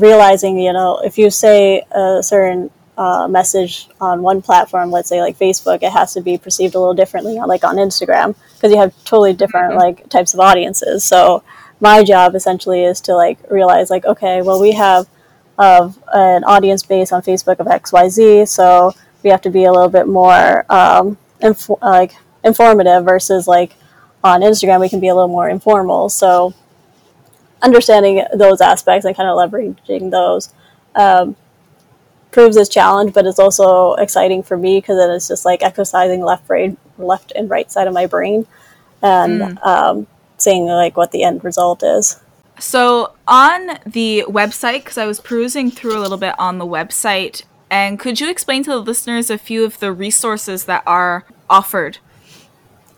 realizing 0.02 0.58
you 0.58 0.74
know 0.74 1.00
if 1.00 1.18
you 1.18 1.30
say 1.30 1.84
a 1.92 2.22
certain 2.22 2.70
uh, 2.98 3.28
message 3.28 3.90
on 4.00 4.22
one 4.22 4.42
platform, 4.42 4.92
let's 4.92 5.10
say 5.10 5.22
like 5.22 5.38
Facebook, 5.38 5.82
it 5.82 5.92
has 5.92 6.14
to 6.14 6.22
be 6.22 6.38
perceived 6.38 6.76
a 6.76 6.80
little 6.80 6.94
differently 6.94 7.38
on 7.38 7.48
like 7.48 7.64
on 7.64 7.78
Instagram 7.78 8.36
because 8.56 8.72
you 8.72 8.78
have 8.78 8.94
totally 9.04 9.34
different 9.34 9.72
mm-hmm. 9.72 9.80
like 9.80 10.10
types 10.10 10.34
of 10.34 10.40
audiences. 10.40 11.04
So 11.04 11.44
my 11.80 12.04
job 12.04 12.36
essentially 12.36 12.84
is 12.84 13.02
to 13.02 13.16
like 13.16 13.40
realize 13.50 13.90
like 13.90 14.06
okay, 14.06 14.42
well 14.42 14.62
we 14.62 14.74
have 14.74 15.08
of 15.58 16.00
an 16.14 16.44
audience 16.46 16.84
base 16.84 17.12
on 17.12 17.22
Facebook 17.22 17.60
of 17.60 17.68
X 17.68 17.92
Y 17.92 18.10
Z, 18.10 18.46
so 18.46 18.94
we 19.24 19.30
have 19.30 19.42
to 19.42 19.50
be 19.50 19.66
a 19.66 19.72
little 19.72 19.90
bit 19.90 20.08
more 20.08 20.66
um, 20.72 21.18
inf- 21.42 21.70
like 21.82 22.14
informative 22.44 23.06
versus 23.06 23.48
like 23.48 23.76
on 24.24 24.42
Instagram 24.42 24.80
we 24.80 24.90
can 24.90 25.00
be 25.00 25.08
a 25.08 25.16
little 25.16 25.30
more 25.30 25.50
informal. 25.50 26.10
So 26.10 26.54
understanding 27.64 28.24
those 28.34 28.62
aspects 28.62 29.06
and 29.06 29.16
kind 29.16 29.30
of 29.30 29.38
leveraging 29.38 30.12
those. 30.12 30.54
Um, 30.96 31.36
proves 32.34 32.56
this 32.56 32.68
challenge, 32.68 33.14
but 33.14 33.26
it's 33.26 33.40
also 33.40 33.94
exciting 33.94 34.44
for 34.44 34.58
me 34.58 34.80
because 34.80 34.98
then 34.98 35.10
it's 35.12 35.28
just 35.28 35.46
like 35.46 35.64
exercising 35.64 36.22
left 36.22 36.46
brain, 36.48 36.76
left 36.98 37.32
and 37.36 37.50
right 37.50 37.72
side 37.72 37.88
of 37.88 37.94
my 37.94 38.08
brain, 38.08 38.46
and 39.02 39.42
mm. 39.42 39.66
um, 39.66 40.08
seeing 40.38 40.66
like 40.66 40.98
what 40.98 41.12
the 41.12 41.24
end 41.24 41.44
result 41.44 41.84
is. 41.84 42.20
So 42.60 43.14
on 43.28 43.80
the 43.86 44.26
website, 44.28 44.84
because 44.84 44.98
I 44.98 45.06
was 45.06 45.20
perusing 45.20 45.72
through 45.72 45.98
a 45.98 46.02
little 46.02 46.18
bit 46.18 46.36
on 46.38 46.58
the 46.58 46.66
website, 46.66 47.44
and 47.70 48.00
could 48.00 48.20
you 48.20 48.30
explain 48.30 48.64
to 48.64 48.72
the 48.72 48.82
listeners 48.82 49.30
a 49.30 49.38
few 49.38 49.64
of 49.64 49.80
the 49.80 49.92
resources 49.92 50.66
that 50.66 50.84
are 50.86 51.26
offered? 51.50 52.00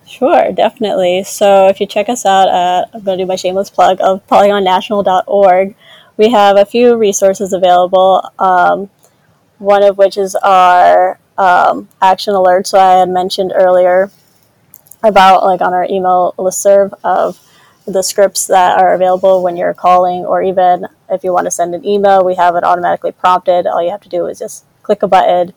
Sure, 0.07 0.51
definitely. 0.51 1.23
So 1.23 1.67
if 1.67 1.79
you 1.81 1.87
check 1.87 2.09
us 2.09 2.25
out 2.25 2.47
at, 2.47 2.89
I'm 2.93 3.03
going 3.03 3.17
to 3.17 3.23
do 3.23 3.27
my 3.27 3.35
shameless 3.35 3.69
plug 3.69 3.97
of 4.01 4.25
poligonnational.org, 4.27 5.75
we 6.17 6.29
have 6.29 6.57
a 6.57 6.65
few 6.65 6.95
resources 6.95 7.51
available. 7.53 8.29
Um, 8.39 8.89
one 9.57 9.83
of 9.83 9.97
which 9.97 10.17
is 10.17 10.35
our 10.35 11.19
um, 11.37 11.87
action 12.01 12.33
alerts. 12.33 12.67
So 12.67 12.79
I 12.79 12.99
had 12.99 13.09
mentioned 13.09 13.53
earlier 13.55 14.11
about 15.03 15.43
like 15.43 15.61
on 15.61 15.73
our 15.73 15.85
email 15.89 16.33
listserv 16.37 16.93
of 17.03 17.39
the 17.85 18.01
scripts 18.01 18.47
that 18.47 18.79
are 18.79 18.93
available 18.93 19.43
when 19.43 19.55
you're 19.55 19.73
calling, 19.73 20.25
or 20.25 20.41
even 20.41 20.87
if 21.09 21.23
you 21.23 21.31
want 21.31 21.45
to 21.45 21.51
send 21.51 21.75
an 21.75 21.85
email, 21.85 22.25
we 22.25 22.35
have 22.35 22.55
it 22.55 22.63
automatically 22.63 23.11
prompted. 23.11 23.67
All 23.67 23.83
you 23.83 23.91
have 23.91 24.01
to 24.01 24.09
do 24.09 24.25
is 24.25 24.39
just 24.39 24.65
click 24.81 25.03
a 25.03 25.07
button, 25.07 25.53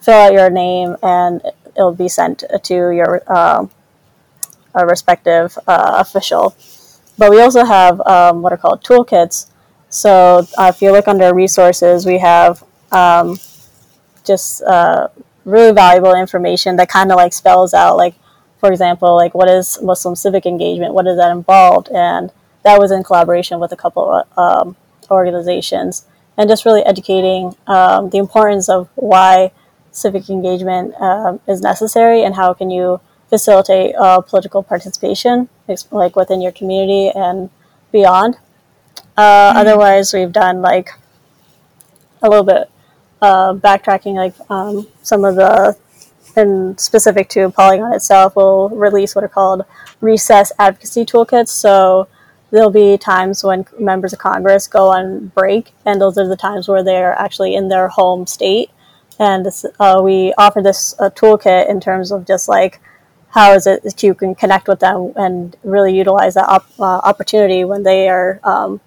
fill 0.00 0.14
out 0.14 0.32
your 0.32 0.50
name, 0.50 0.96
and 1.02 1.42
it'll 1.76 1.94
be 1.94 2.08
sent 2.08 2.44
to 2.62 2.74
your 2.74 3.22
uh, 4.76 4.84
respective 4.84 5.56
uh, 5.66 5.94
official. 5.98 6.54
But 7.18 7.30
we 7.30 7.40
also 7.40 7.64
have 7.64 8.00
um, 8.06 8.42
what 8.42 8.52
are 8.52 8.56
called 8.56 8.82
toolkits. 8.82 9.46
So 9.88 10.46
uh, 10.58 10.72
if 10.74 10.82
you 10.82 10.90
look 10.90 11.06
under 11.06 11.32
resources, 11.32 12.04
we 12.04 12.18
have 12.18 12.64
um, 12.90 13.38
just 14.24 14.62
uh, 14.62 15.08
really 15.44 15.72
valuable 15.72 16.14
information 16.14 16.76
that 16.76 16.88
kind 16.88 17.10
of 17.12 17.16
like 17.16 17.32
spells 17.32 17.74
out 17.74 17.96
like 17.96 18.14
for 18.58 18.72
example 18.72 19.14
like 19.14 19.34
what 19.34 19.48
is 19.48 19.78
muslim 19.82 20.16
civic 20.16 20.46
engagement 20.46 20.94
What 20.94 21.06
is 21.06 21.16
that 21.18 21.30
involved? 21.30 21.88
and 21.90 22.32
that 22.62 22.80
was 22.80 22.90
in 22.90 23.02
collaboration 23.02 23.60
with 23.60 23.72
a 23.72 23.76
couple 23.76 24.10
of 24.10 24.38
um, 24.38 24.76
organizations 25.10 26.06
and 26.36 26.48
just 26.48 26.64
really 26.64 26.82
educating 26.82 27.54
um, 27.66 28.08
the 28.08 28.18
importance 28.18 28.68
of 28.70 28.88
why 28.94 29.52
civic 29.92 30.30
engagement 30.30 30.94
um, 31.00 31.40
is 31.46 31.60
necessary 31.60 32.24
and 32.24 32.34
how 32.34 32.54
can 32.54 32.70
you 32.70 33.00
facilitate 33.28 33.94
uh, 33.96 34.20
political 34.20 34.62
participation 34.62 35.48
like 35.90 36.14
within 36.16 36.40
your 36.40 36.52
community 36.52 37.10
and 37.14 37.50
beyond 37.92 38.36
uh, 39.16 39.50
mm-hmm. 39.50 39.58
otherwise 39.58 40.12
we've 40.12 40.32
done 40.32 40.60
like 40.62 40.90
a 42.22 42.28
little 42.28 42.44
bit 42.44 42.70
uh, 43.22 43.54
backtracking 43.54 44.14
like 44.14 44.34
um, 44.50 44.86
some 45.02 45.24
of 45.24 45.36
the 45.36 45.76
and 46.36 46.78
specific 46.78 47.28
to 47.30 47.50
Poligon 47.50 47.94
itself, 47.94 48.36
will 48.36 48.68
release 48.70 49.14
what 49.14 49.24
are 49.24 49.28
called 49.28 49.64
recess 50.00 50.52
advocacy 50.58 51.04
toolkits. 51.04 51.48
So 51.48 52.08
there'll 52.50 52.70
be 52.70 52.98
times 52.98 53.44
when 53.44 53.66
members 53.78 54.12
of 54.12 54.18
Congress 54.18 54.66
go 54.66 54.90
on 54.90 55.28
break, 55.28 55.72
and 55.84 56.00
those 56.00 56.18
are 56.18 56.28
the 56.28 56.36
times 56.36 56.68
where 56.68 56.82
they're 56.82 57.18
actually 57.18 57.54
in 57.54 57.68
their 57.68 57.88
home 57.88 58.26
state. 58.26 58.70
And 59.18 59.46
uh, 59.78 60.00
we 60.04 60.34
offer 60.36 60.60
this 60.60 60.94
uh, 60.98 61.10
toolkit 61.10 61.68
in 61.68 61.80
terms 61.80 62.10
of 62.10 62.26
just 62.26 62.48
like 62.48 62.80
how 63.34 63.52
is 63.52 63.66
it 63.66 63.82
that 63.82 64.00
you 64.02 64.14
can 64.14 64.34
connect 64.34 64.68
with 64.68 64.78
them 64.78 65.12
and 65.16 65.56
really 65.64 65.94
utilize 65.96 66.34
that 66.34 66.48
op- 66.48 66.80
uh, 66.80 67.00
opportunity 67.10 67.64
when 67.64 67.82
they 67.82 68.08
are 68.08 68.40
um, 68.44 68.80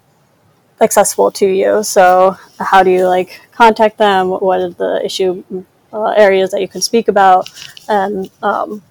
accessible 0.80 1.30
to 1.30 1.46
you. 1.46 1.82
So 1.82 2.36
how 2.58 2.82
do 2.82 2.90
you 2.90 3.06
like 3.06 3.42
contact 3.52 3.98
them? 3.98 4.30
What 4.30 4.60
are 4.60 4.70
the 4.70 5.02
issue 5.04 5.44
uh, 5.92 6.10
areas 6.10 6.50
that 6.50 6.60
you 6.60 6.68
can 6.68 6.80
speak 6.80 7.08
about, 7.08 7.48
and 7.88 8.30
um, 8.42 8.82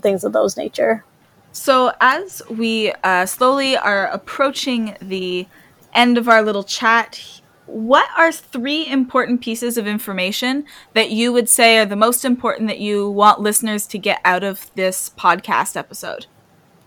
things 0.00 0.24
of 0.24 0.32
those 0.32 0.56
nature. 0.56 1.04
So 1.52 1.92
as 2.00 2.42
we 2.50 2.92
uh, 3.02 3.26
slowly 3.26 3.76
are 3.76 4.06
approaching 4.08 4.96
the 5.00 5.46
end 5.94 6.18
of 6.18 6.28
our 6.28 6.42
little 6.42 6.64
chat, 6.64 7.40
what 7.68 8.08
are 8.16 8.32
three 8.32 8.86
important 8.86 9.42
pieces 9.42 9.76
of 9.76 9.86
information 9.86 10.64
that 10.94 11.10
you 11.10 11.32
would 11.32 11.48
say 11.48 11.78
are 11.78 11.86
the 11.86 11.96
most 11.96 12.24
important 12.24 12.66
that 12.68 12.80
you 12.80 13.10
want 13.10 13.40
listeners 13.40 13.86
to 13.88 13.98
get 13.98 14.20
out 14.24 14.42
of 14.42 14.70
this 14.74 15.10
podcast 15.10 15.76
episode? 15.76 16.26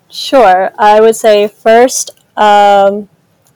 Sure. 0.09 0.71
I 0.77 0.99
would 0.99 1.15
say 1.15 1.47
first, 1.47 2.19
um, 2.35 3.07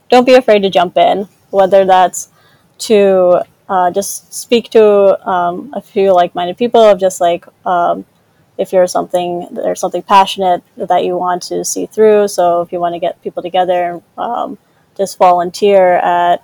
don't 0.09 0.25
be 0.25 0.35
afraid 0.35 0.61
to 0.61 0.69
jump 0.69 0.97
in, 0.97 1.27
whether 1.49 1.83
that's 1.83 2.29
to 2.77 3.41
uh, 3.67 3.89
just 3.89 4.31
speak 4.33 4.69
to 4.69 5.27
um, 5.27 5.73
a 5.73 5.81
few 5.81 6.13
like-minded 6.13 6.57
people 6.57 6.81
of 6.81 6.99
just 6.99 7.19
like 7.19 7.45
um, 7.65 8.05
if 8.57 8.71
you're 8.71 8.87
something 8.87 9.47
there's 9.51 9.79
something 9.79 10.03
passionate 10.03 10.63
that 10.77 11.03
you 11.03 11.17
want 11.17 11.41
to 11.41 11.65
see 11.65 11.85
through 11.87 12.27
so 12.27 12.61
if 12.61 12.71
you 12.71 12.79
want 12.79 12.93
to 12.93 12.99
get 12.99 13.21
people 13.21 13.41
together 13.41 14.01
um, 14.17 14.57
just 14.95 15.17
volunteer 15.17 15.95
at 15.97 16.43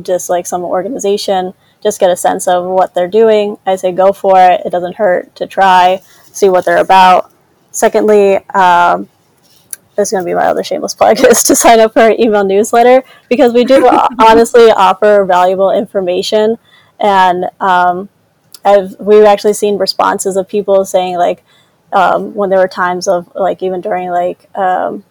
just 0.00 0.30
like 0.30 0.46
some 0.46 0.62
organization 0.62 1.54
just 1.82 1.98
get 1.98 2.10
a 2.10 2.16
sense 2.16 2.46
of 2.46 2.64
what 2.64 2.94
they're 2.94 3.08
doing. 3.08 3.58
I 3.66 3.76
say 3.76 3.92
go 3.92 4.12
for 4.12 4.38
it. 4.38 4.62
It 4.64 4.70
doesn't 4.70 4.96
hurt 4.96 5.34
to 5.36 5.46
try 5.46 6.00
see 6.32 6.48
what 6.48 6.64
they're 6.64 6.78
about. 6.78 7.30
Secondly 7.72 8.36
um, 8.54 9.08
is 9.98 10.10
going 10.10 10.22
to 10.22 10.26
be 10.26 10.34
my 10.34 10.46
other 10.46 10.64
shameless 10.64 10.94
plug 10.94 11.18
is 11.24 11.42
to 11.44 11.56
sign 11.56 11.80
up 11.80 11.92
for 11.92 12.00
our 12.00 12.14
email 12.18 12.44
newsletter 12.44 13.02
because 13.28 13.52
we 13.52 13.64
do 13.64 13.86
honestly 14.18 14.70
offer 14.70 15.24
valuable 15.24 15.70
information. 15.70 16.56
And 17.00 17.46
um, 17.60 18.08
I've, 18.64 18.98
we've 19.00 19.24
actually 19.24 19.54
seen 19.54 19.76
responses 19.76 20.36
of 20.36 20.48
people 20.48 20.84
saying 20.84 21.16
like 21.16 21.44
um, 21.92 22.34
when 22.34 22.48
there 22.48 22.60
were 22.60 22.68
times 22.68 23.08
of 23.08 23.30
like 23.34 23.62
even 23.62 23.80
during 23.80 24.10
like 24.10 24.48
um, 24.56 25.04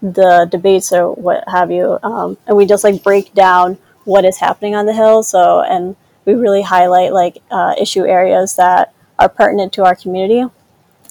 the 0.00 0.48
debates 0.50 0.92
or 0.92 1.12
what 1.12 1.44
have 1.46 1.70
you 1.70 1.98
um, 2.02 2.38
and 2.46 2.56
we 2.56 2.64
just 2.64 2.84
like 2.84 3.02
break 3.02 3.34
down 3.34 3.76
what 4.10 4.24
is 4.24 4.38
happening 4.38 4.74
on 4.74 4.86
the 4.86 4.92
hill. 4.92 5.22
So 5.22 5.60
and 5.60 5.94
we 6.24 6.34
really 6.34 6.62
highlight 6.62 7.12
like 7.12 7.38
uh, 7.50 7.74
issue 7.80 8.04
areas 8.04 8.56
that 8.56 8.92
are 9.20 9.28
pertinent 9.28 9.72
to 9.74 9.84
our 9.84 9.94
community. 9.94 10.44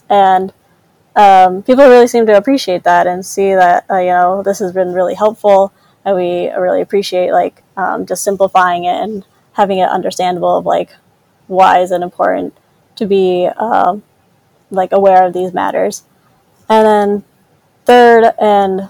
And 0.09 0.51
um, 1.15 1.63
people 1.63 1.85
really 1.85 2.07
seem 2.07 2.25
to 2.25 2.35
appreciate 2.35 2.83
that 2.83 3.07
and 3.07 3.25
see 3.25 3.55
that 3.55 3.85
uh, 3.89 3.99
you 3.99 4.11
know 4.11 4.43
this 4.43 4.59
has 4.59 4.73
been 4.73 4.91
really 4.91 5.15
helpful. 5.15 5.71
And 6.03 6.17
we 6.17 6.49
really 6.51 6.81
appreciate 6.81 7.31
like 7.31 7.63
um, 7.77 8.05
just 8.05 8.23
simplifying 8.23 8.83
it 8.83 9.01
and 9.01 9.25
having 9.53 9.79
it 9.79 9.89
understandable 9.89 10.57
of 10.57 10.65
like 10.65 10.91
why 11.47 11.79
is 11.79 11.91
it 11.91 12.01
important 12.01 12.55
to 12.97 13.05
be 13.05 13.47
um, 13.57 14.03
like 14.69 14.91
aware 14.91 15.25
of 15.25 15.33
these 15.33 15.53
matters. 15.53 16.03
And 16.67 16.85
then 16.85 17.23
third 17.85 18.33
and 18.39 18.89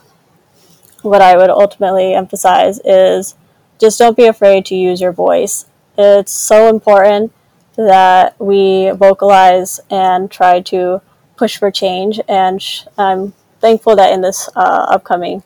what 1.03 1.21
i 1.21 1.37
would 1.37 1.49
ultimately 1.49 2.13
emphasize 2.13 2.81
is 2.83 3.35
just 3.79 3.97
don't 3.97 4.17
be 4.17 4.25
afraid 4.25 4.65
to 4.65 4.75
use 4.75 5.01
your 5.01 5.11
voice 5.11 5.65
it's 5.99 6.31
so 6.31 6.69
important 6.69 7.33
that 7.75 8.39
we 8.39 8.89
vocalize 8.91 9.81
and 9.89 10.31
try 10.31 10.61
to 10.61 11.01
push 11.35 11.57
for 11.57 11.69
change. 11.71 12.21
And 12.27 12.63
I'm 12.97 13.33
thankful 13.59 13.97
that 13.97 14.13
in 14.13 14.21
this 14.21 14.49
uh, 14.55 14.85
upcoming 14.89 15.43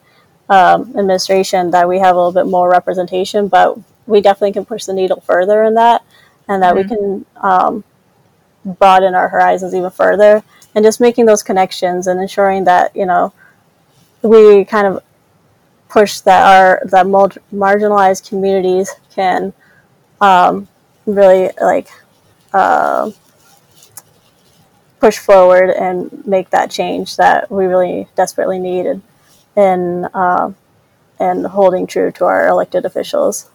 um, 0.48 0.94
administration 0.96 1.72
that 1.72 1.88
we 1.88 1.98
have 1.98 2.14
a 2.14 2.18
little 2.18 2.32
bit 2.32 2.48
more 2.48 2.70
representation, 2.70 3.48
but 3.48 3.78
we 4.06 4.20
definitely 4.20 4.52
can 4.52 4.64
push 4.64 4.84
the 4.84 4.92
needle 4.92 5.20
further 5.22 5.64
in 5.64 5.74
that, 5.74 6.04
and 6.46 6.62
that 6.62 6.74
mm-hmm. 6.74 6.88
we 6.88 6.96
can 6.96 7.26
um, 7.36 7.84
broaden 8.64 9.14
our 9.14 9.28
horizons 9.28 9.74
even 9.74 9.90
further, 9.90 10.44
and 10.74 10.84
just 10.84 11.00
making 11.00 11.26
those 11.26 11.42
connections 11.42 12.06
and 12.06 12.20
ensuring 12.20 12.64
that 12.64 12.94
you 12.94 13.06
know 13.06 13.32
we 14.22 14.64
kind 14.64 14.86
of 14.86 15.02
push 15.94 16.18
that 16.22 16.42
our 16.44 16.80
that 16.86 17.06
marginalized 17.54 18.28
communities 18.28 18.90
can 19.14 19.52
um, 20.20 20.66
really 21.06 21.50
like 21.62 21.88
uh, 22.52 23.12
push 24.98 25.18
forward 25.18 25.70
and 25.70 26.26
make 26.26 26.50
that 26.50 26.68
change 26.68 27.16
that 27.16 27.48
we 27.48 27.66
really 27.66 28.08
desperately 28.16 28.58
needed 28.58 29.00
in 29.56 30.04
uh, 30.14 30.50
and 31.20 31.46
holding 31.46 31.86
true 31.86 32.10
to 32.10 32.24
our 32.24 32.48
elected 32.48 32.84
officials. 32.84 33.48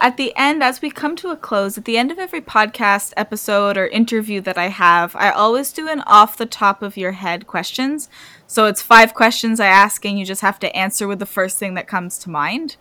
At 0.00 0.16
the 0.16 0.32
end, 0.36 0.62
as 0.62 0.80
we 0.80 0.90
come 0.90 1.14
to 1.16 1.30
a 1.30 1.36
close, 1.36 1.76
at 1.76 1.84
the 1.84 1.98
end 1.98 2.10
of 2.10 2.18
every 2.18 2.40
podcast 2.40 3.12
episode 3.16 3.76
or 3.76 3.86
interview 3.86 4.40
that 4.40 4.56
I 4.56 4.68
have, 4.68 5.14
I 5.14 5.30
always 5.30 5.72
do 5.72 5.88
an 5.88 6.00
off 6.02 6.36
the 6.36 6.46
top 6.46 6.82
of 6.82 6.96
your 6.96 7.12
head 7.12 7.46
questions. 7.46 8.08
So, 8.46 8.66
it's 8.66 8.82
five 8.82 9.14
questions 9.14 9.60
I 9.60 9.66
ask, 9.66 10.04
and 10.04 10.18
you 10.18 10.24
just 10.24 10.40
have 10.40 10.58
to 10.60 10.74
answer 10.74 11.06
with 11.06 11.18
the 11.18 11.26
first 11.26 11.58
thing 11.58 11.74
that 11.74 11.86
comes 11.86 12.18
to 12.18 12.30
mind. 12.30 12.76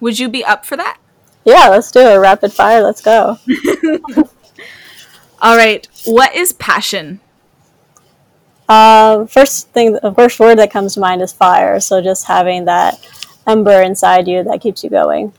Would 0.00 0.18
you 0.18 0.28
be 0.28 0.44
up 0.44 0.66
for 0.66 0.76
that? 0.76 0.98
Yeah, 1.44 1.68
let's 1.68 1.90
do 1.90 2.00
it. 2.00 2.16
Rapid 2.16 2.52
fire. 2.52 2.82
Let's 2.82 3.00
go. 3.00 3.38
All 5.40 5.56
right. 5.56 5.88
What 6.04 6.34
is 6.34 6.52
passion? 6.52 7.20
Uh, 8.68 9.26
first 9.26 9.70
thing, 9.70 9.98
the 10.02 10.12
first 10.14 10.38
word 10.38 10.58
that 10.58 10.70
comes 10.70 10.94
to 10.94 11.00
mind 11.00 11.22
is 11.22 11.32
fire. 11.32 11.80
So, 11.80 12.02
just 12.02 12.26
having 12.26 12.66
that 12.66 13.04
ember 13.46 13.82
inside 13.82 14.28
you 14.28 14.44
that 14.44 14.60
keeps 14.60 14.84
you 14.84 14.90
going. 14.90 15.32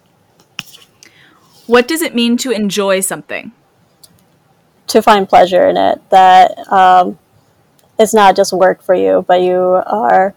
What 1.68 1.88
does 1.88 2.02
it 2.02 2.14
mean 2.14 2.38
to 2.38 2.52
enjoy 2.52 3.00
something? 3.00 3.52
To 4.88 5.02
find 5.02 5.28
pleasure 5.28 5.68
in 5.68 5.78
it, 5.78 6.02
that 6.10 6.58
um, 6.72 7.18
it's 7.98 8.14
not 8.14 8.36
just 8.36 8.52
work 8.54 8.84
for 8.84 8.96
you, 8.96 9.24
but 9.28 9.42
you 9.42 9.58
are 9.86 10.36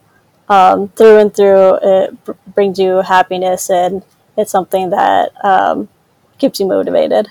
um, 0.49 0.89
through 0.89 1.19
and 1.19 1.35
through, 1.35 1.79
it 1.83 2.25
b- 2.25 2.33
brings 2.55 2.79
you 2.79 2.99
happiness 2.99 3.69
and 3.71 4.03
it's 4.37 4.51
something 4.51 4.91
that 4.91 5.33
um, 5.45 5.89
keeps 6.39 6.61
you 6.61 6.67
motivated. 6.67 7.29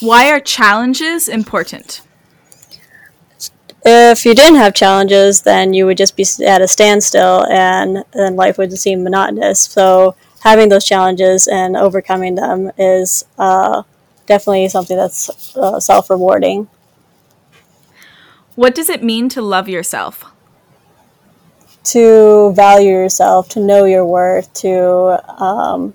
Why 0.00 0.30
are 0.30 0.40
challenges 0.40 1.28
important? 1.28 2.02
If 3.84 4.24
you 4.24 4.34
didn't 4.34 4.56
have 4.56 4.74
challenges, 4.74 5.42
then 5.42 5.74
you 5.74 5.86
would 5.86 5.96
just 5.96 6.16
be 6.16 6.24
at 6.46 6.62
a 6.62 6.68
standstill 6.68 7.46
and 7.46 8.04
then 8.12 8.36
life 8.36 8.58
would 8.58 8.72
seem 8.78 9.02
monotonous. 9.02 9.60
So 9.60 10.14
having 10.42 10.68
those 10.68 10.84
challenges 10.84 11.46
and 11.46 11.76
overcoming 11.76 12.34
them 12.34 12.70
is 12.76 13.24
uh, 13.38 13.82
definitely 14.26 14.68
something 14.68 14.96
that's 14.96 15.56
uh, 15.56 15.78
self 15.78 16.10
rewarding. 16.10 16.68
What 18.54 18.74
does 18.74 18.88
it 18.88 19.02
mean 19.02 19.28
to 19.30 19.40
love 19.40 19.68
yourself? 19.68 20.24
To 21.84 22.52
value 22.54 22.90
yourself, 22.90 23.48
to 23.50 23.60
know 23.60 23.84
your 23.84 24.04
worth, 24.04 24.52
to 24.54 25.42
um, 25.42 25.94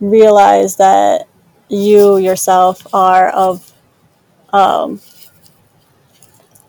realize 0.00 0.76
that 0.76 1.26
you 1.68 2.18
yourself 2.18 2.86
are 2.92 3.30
of 3.30 3.72
um, 4.52 5.00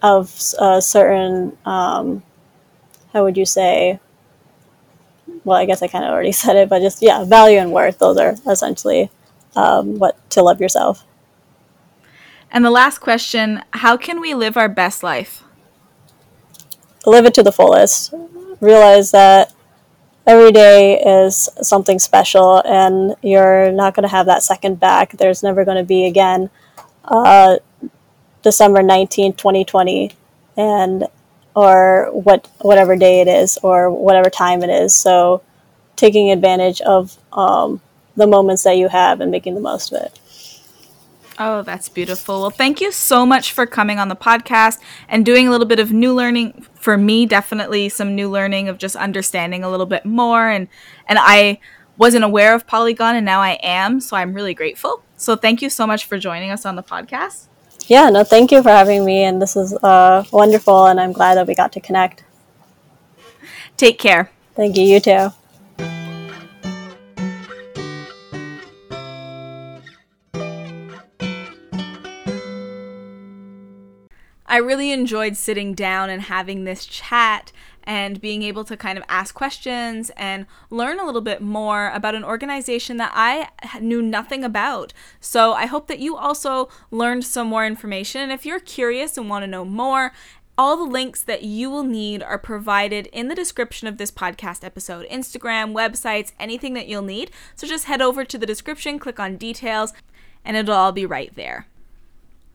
of 0.02 0.40
a 0.60 0.82
certain 0.82 1.58
um, 1.66 2.24
how 3.12 3.24
would 3.24 3.38
you 3.38 3.46
say 3.46 4.00
well, 5.46 5.58
I 5.58 5.66
guess 5.66 5.82
I 5.82 5.88
kind 5.88 6.06
of 6.06 6.12
already 6.12 6.32
said 6.44 6.56
it, 6.56 6.70
but 6.70 6.82
just, 6.82 7.02
yeah, 7.02 7.24
value 7.24 7.60
and 7.60 7.72
worth. 7.72 8.00
Those 8.00 8.18
are 8.18 8.36
essentially 8.50 9.10
um, 9.56 10.00
what 10.00 10.30
to 10.32 10.44
love 10.44 10.60
yourself. 10.60 11.06
And 12.52 12.64
the 12.64 12.72
last 12.72 13.00
question 13.00 13.64
How 13.72 13.98
can 13.98 14.22
we 14.22 14.34
live 14.34 14.58
our 14.58 14.70
best 14.70 15.04
life? 15.04 15.44
Live 17.06 17.26
it 17.26 17.34
to 17.34 17.44
the 17.44 17.52
fullest. 17.52 18.14
Realize 18.62 19.12
that 19.12 19.54
every 20.26 20.52
day 20.52 21.02
is 21.02 21.50
something 21.62 22.00
special 22.00 22.62
and 22.66 23.16
you're 23.22 23.72
not 23.72 23.94
going 23.94 24.04
to 24.04 24.10
have 24.10 24.26
that 24.28 24.44
second 24.44 24.80
back. 24.80 25.12
There's 25.14 25.44
never 25.44 25.66
going 25.66 25.78
to 25.78 25.84
be 25.84 26.06
again 26.06 26.50
uh, 27.06 27.58
December 28.42 28.82
19, 28.82 29.34
2020. 29.34 30.12
And 30.56 31.08
or 31.56 32.10
what 32.12 32.48
whatever 32.60 32.96
day 32.96 33.22
it 33.22 33.28
is 33.28 33.58
or 33.64 33.92
whatever 33.92 34.30
time 34.30 34.64
it 34.64 34.70
is. 34.70 34.96
So 34.96 35.42
taking 35.96 36.32
advantage 36.32 36.82
of 36.82 37.18
um, 37.32 37.82
the 38.16 38.28
moments 38.28 38.64
that 38.64 38.78
you 38.78 38.88
have 38.88 39.22
and 39.22 39.32
making 39.32 39.56
the 39.56 39.62
most 39.62 39.92
of 39.92 40.02
it. 40.02 40.20
Oh, 41.40 41.64
that's 41.64 41.90
beautiful. 41.90 42.42
Well, 42.42 42.50
thank 42.52 42.80
you 42.80 42.92
so 42.92 43.26
much 43.26 43.52
for 43.52 43.66
coming 43.66 43.98
on 43.98 44.08
the 44.08 44.16
podcast 44.16 44.80
and 45.08 45.26
doing 45.26 45.48
a 45.48 45.52
little 45.52 45.66
bit 45.66 45.80
of 45.80 45.92
new 45.92 46.14
learning 46.14 46.66
for 46.76 46.96
me, 46.96 47.26
definitely 47.26 47.90
some 47.90 48.14
new 48.14 48.30
learning 48.30 48.70
of 48.70 48.78
just 48.78 48.96
understanding 48.96 49.64
a 49.64 49.70
little 49.70 49.88
bit 49.88 50.06
more 50.06 50.50
and 50.50 50.68
and 51.08 51.18
I 51.20 51.60
wasn't 51.98 52.24
aware 52.24 52.56
of 52.56 52.68
Poligon 52.68 53.14
and 53.14 53.26
now 53.26 53.42
I 53.42 53.60
am, 53.64 54.00
so 54.00 54.16
I'm 54.18 54.34
really 54.34 54.54
grateful. 54.54 55.04
So 55.16 55.36
thank 55.36 55.62
you 55.62 55.70
so 55.70 55.88
much 55.88 56.06
for 56.06 56.18
joining 56.18 56.52
us 56.52 56.66
on 56.66 56.76
the 56.76 56.84
podcast. 56.84 57.48
Yeah, 57.88 58.10
no, 58.10 58.24
thank 58.24 58.52
you 58.52 58.64
for 58.64 58.70
having 58.70 59.04
me. 59.04 59.24
And 59.24 59.42
this 59.42 59.56
is 59.56 59.74
uh, 59.84 60.24
wonderful. 60.32 60.86
And 60.86 61.00
I'm 61.00 61.12
glad 61.12 61.36
that 61.36 61.48
we 61.48 61.56
got 61.56 61.72
to 61.74 61.82
connect. 61.82 62.24
Take 63.78 64.00
care. 64.00 64.30
Thank 64.56 64.78
you. 64.78 64.84
You 64.84 65.00
too. 65.00 65.30
I 74.46 74.58
really 74.58 74.92
enjoyed 74.92 75.36
sitting 75.36 75.74
down 75.74 76.12
and 76.12 76.22
having 76.22 76.64
this 76.64 76.86
chat 76.86 77.52
and 77.84 78.22
being 78.22 78.44
able 78.44 78.64
to 78.64 78.78
kind 78.78 78.98
of 78.98 79.04
ask 79.08 79.36
questions 79.36 80.12
and 80.16 80.46
learn 80.70 81.00
a 81.00 81.06
little 81.06 81.22
bit 81.22 81.42
more 81.42 81.90
about 81.94 82.16
an 82.16 82.24
organization 82.24 82.98
that 82.98 83.12
I 83.14 83.50
knew 83.80 84.02
nothing 84.02 84.44
about. 84.44 84.94
So 85.20 85.54
I 85.54 85.66
hope 85.66 85.88
that 85.88 86.00
you 86.00 86.16
also 86.16 86.70
learned 86.92 87.26
some 87.26 87.48
more 87.48 87.66
information. 87.66 88.22
And 88.22 88.32
if 88.32 88.46
you're 88.46 88.60
curious 88.60 89.18
and 89.18 89.30
want 89.30 89.44
to 89.44 89.48
know 89.48 89.66
more, 89.66 90.12
all 90.58 90.78
the 90.78 90.84
links 90.84 91.24
that 91.24 91.44
you 91.44 91.70
will 91.70 91.84
need 91.84 92.22
are 92.22 92.38
provided 92.38 93.08
in 93.08 93.28
the 93.28 93.36
description 93.36 93.88
of 93.88 93.98
this 93.98 94.12
podcast 94.12 94.64
episode 94.64 95.08
Instagram, 95.10 95.74
websites, 95.74 96.32
anything 96.40 96.74
that 96.76 96.88
you'll 96.88 97.02
need. 97.02 97.32
So 97.56 97.68
just 97.68 97.86
head 97.86 98.02
over 98.02 98.24
to 98.24 98.38
the 98.38 98.46
description, 98.46 99.00
click 99.00 99.20
on 99.20 99.38
details, 99.38 99.94
and 100.46 100.56
it'll 100.56 100.76
all 100.76 100.92
be 100.92 101.06
right 101.06 101.34
there. 101.36 101.68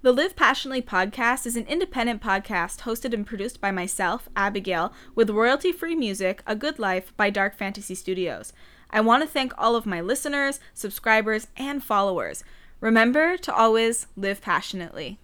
The 0.00 0.12
Live 0.12 0.36
Passionately 0.36 0.80
podcast 0.80 1.44
is 1.44 1.56
an 1.56 1.66
independent 1.66 2.22
podcast 2.22 2.82
hosted 2.82 3.12
and 3.12 3.26
produced 3.26 3.60
by 3.60 3.72
myself, 3.72 4.28
Abigail, 4.36 4.92
with 5.16 5.28
royalty 5.28 5.72
free 5.72 5.96
music, 5.96 6.40
A 6.46 6.54
Good 6.54 6.78
Life 6.78 7.12
by 7.16 7.30
Dark 7.30 7.56
Fantasy 7.56 7.96
Studios. 7.96 8.52
I 8.90 9.00
want 9.00 9.24
to 9.24 9.28
thank 9.28 9.52
all 9.58 9.74
of 9.74 9.86
my 9.86 10.00
listeners, 10.00 10.60
subscribers, 10.72 11.48
and 11.56 11.82
followers. 11.82 12.44
Remember 12.80 13.36
to 13.38 13.52
always 13.52 14.06
live 14.16 14.40
passionately. 14.40 15.18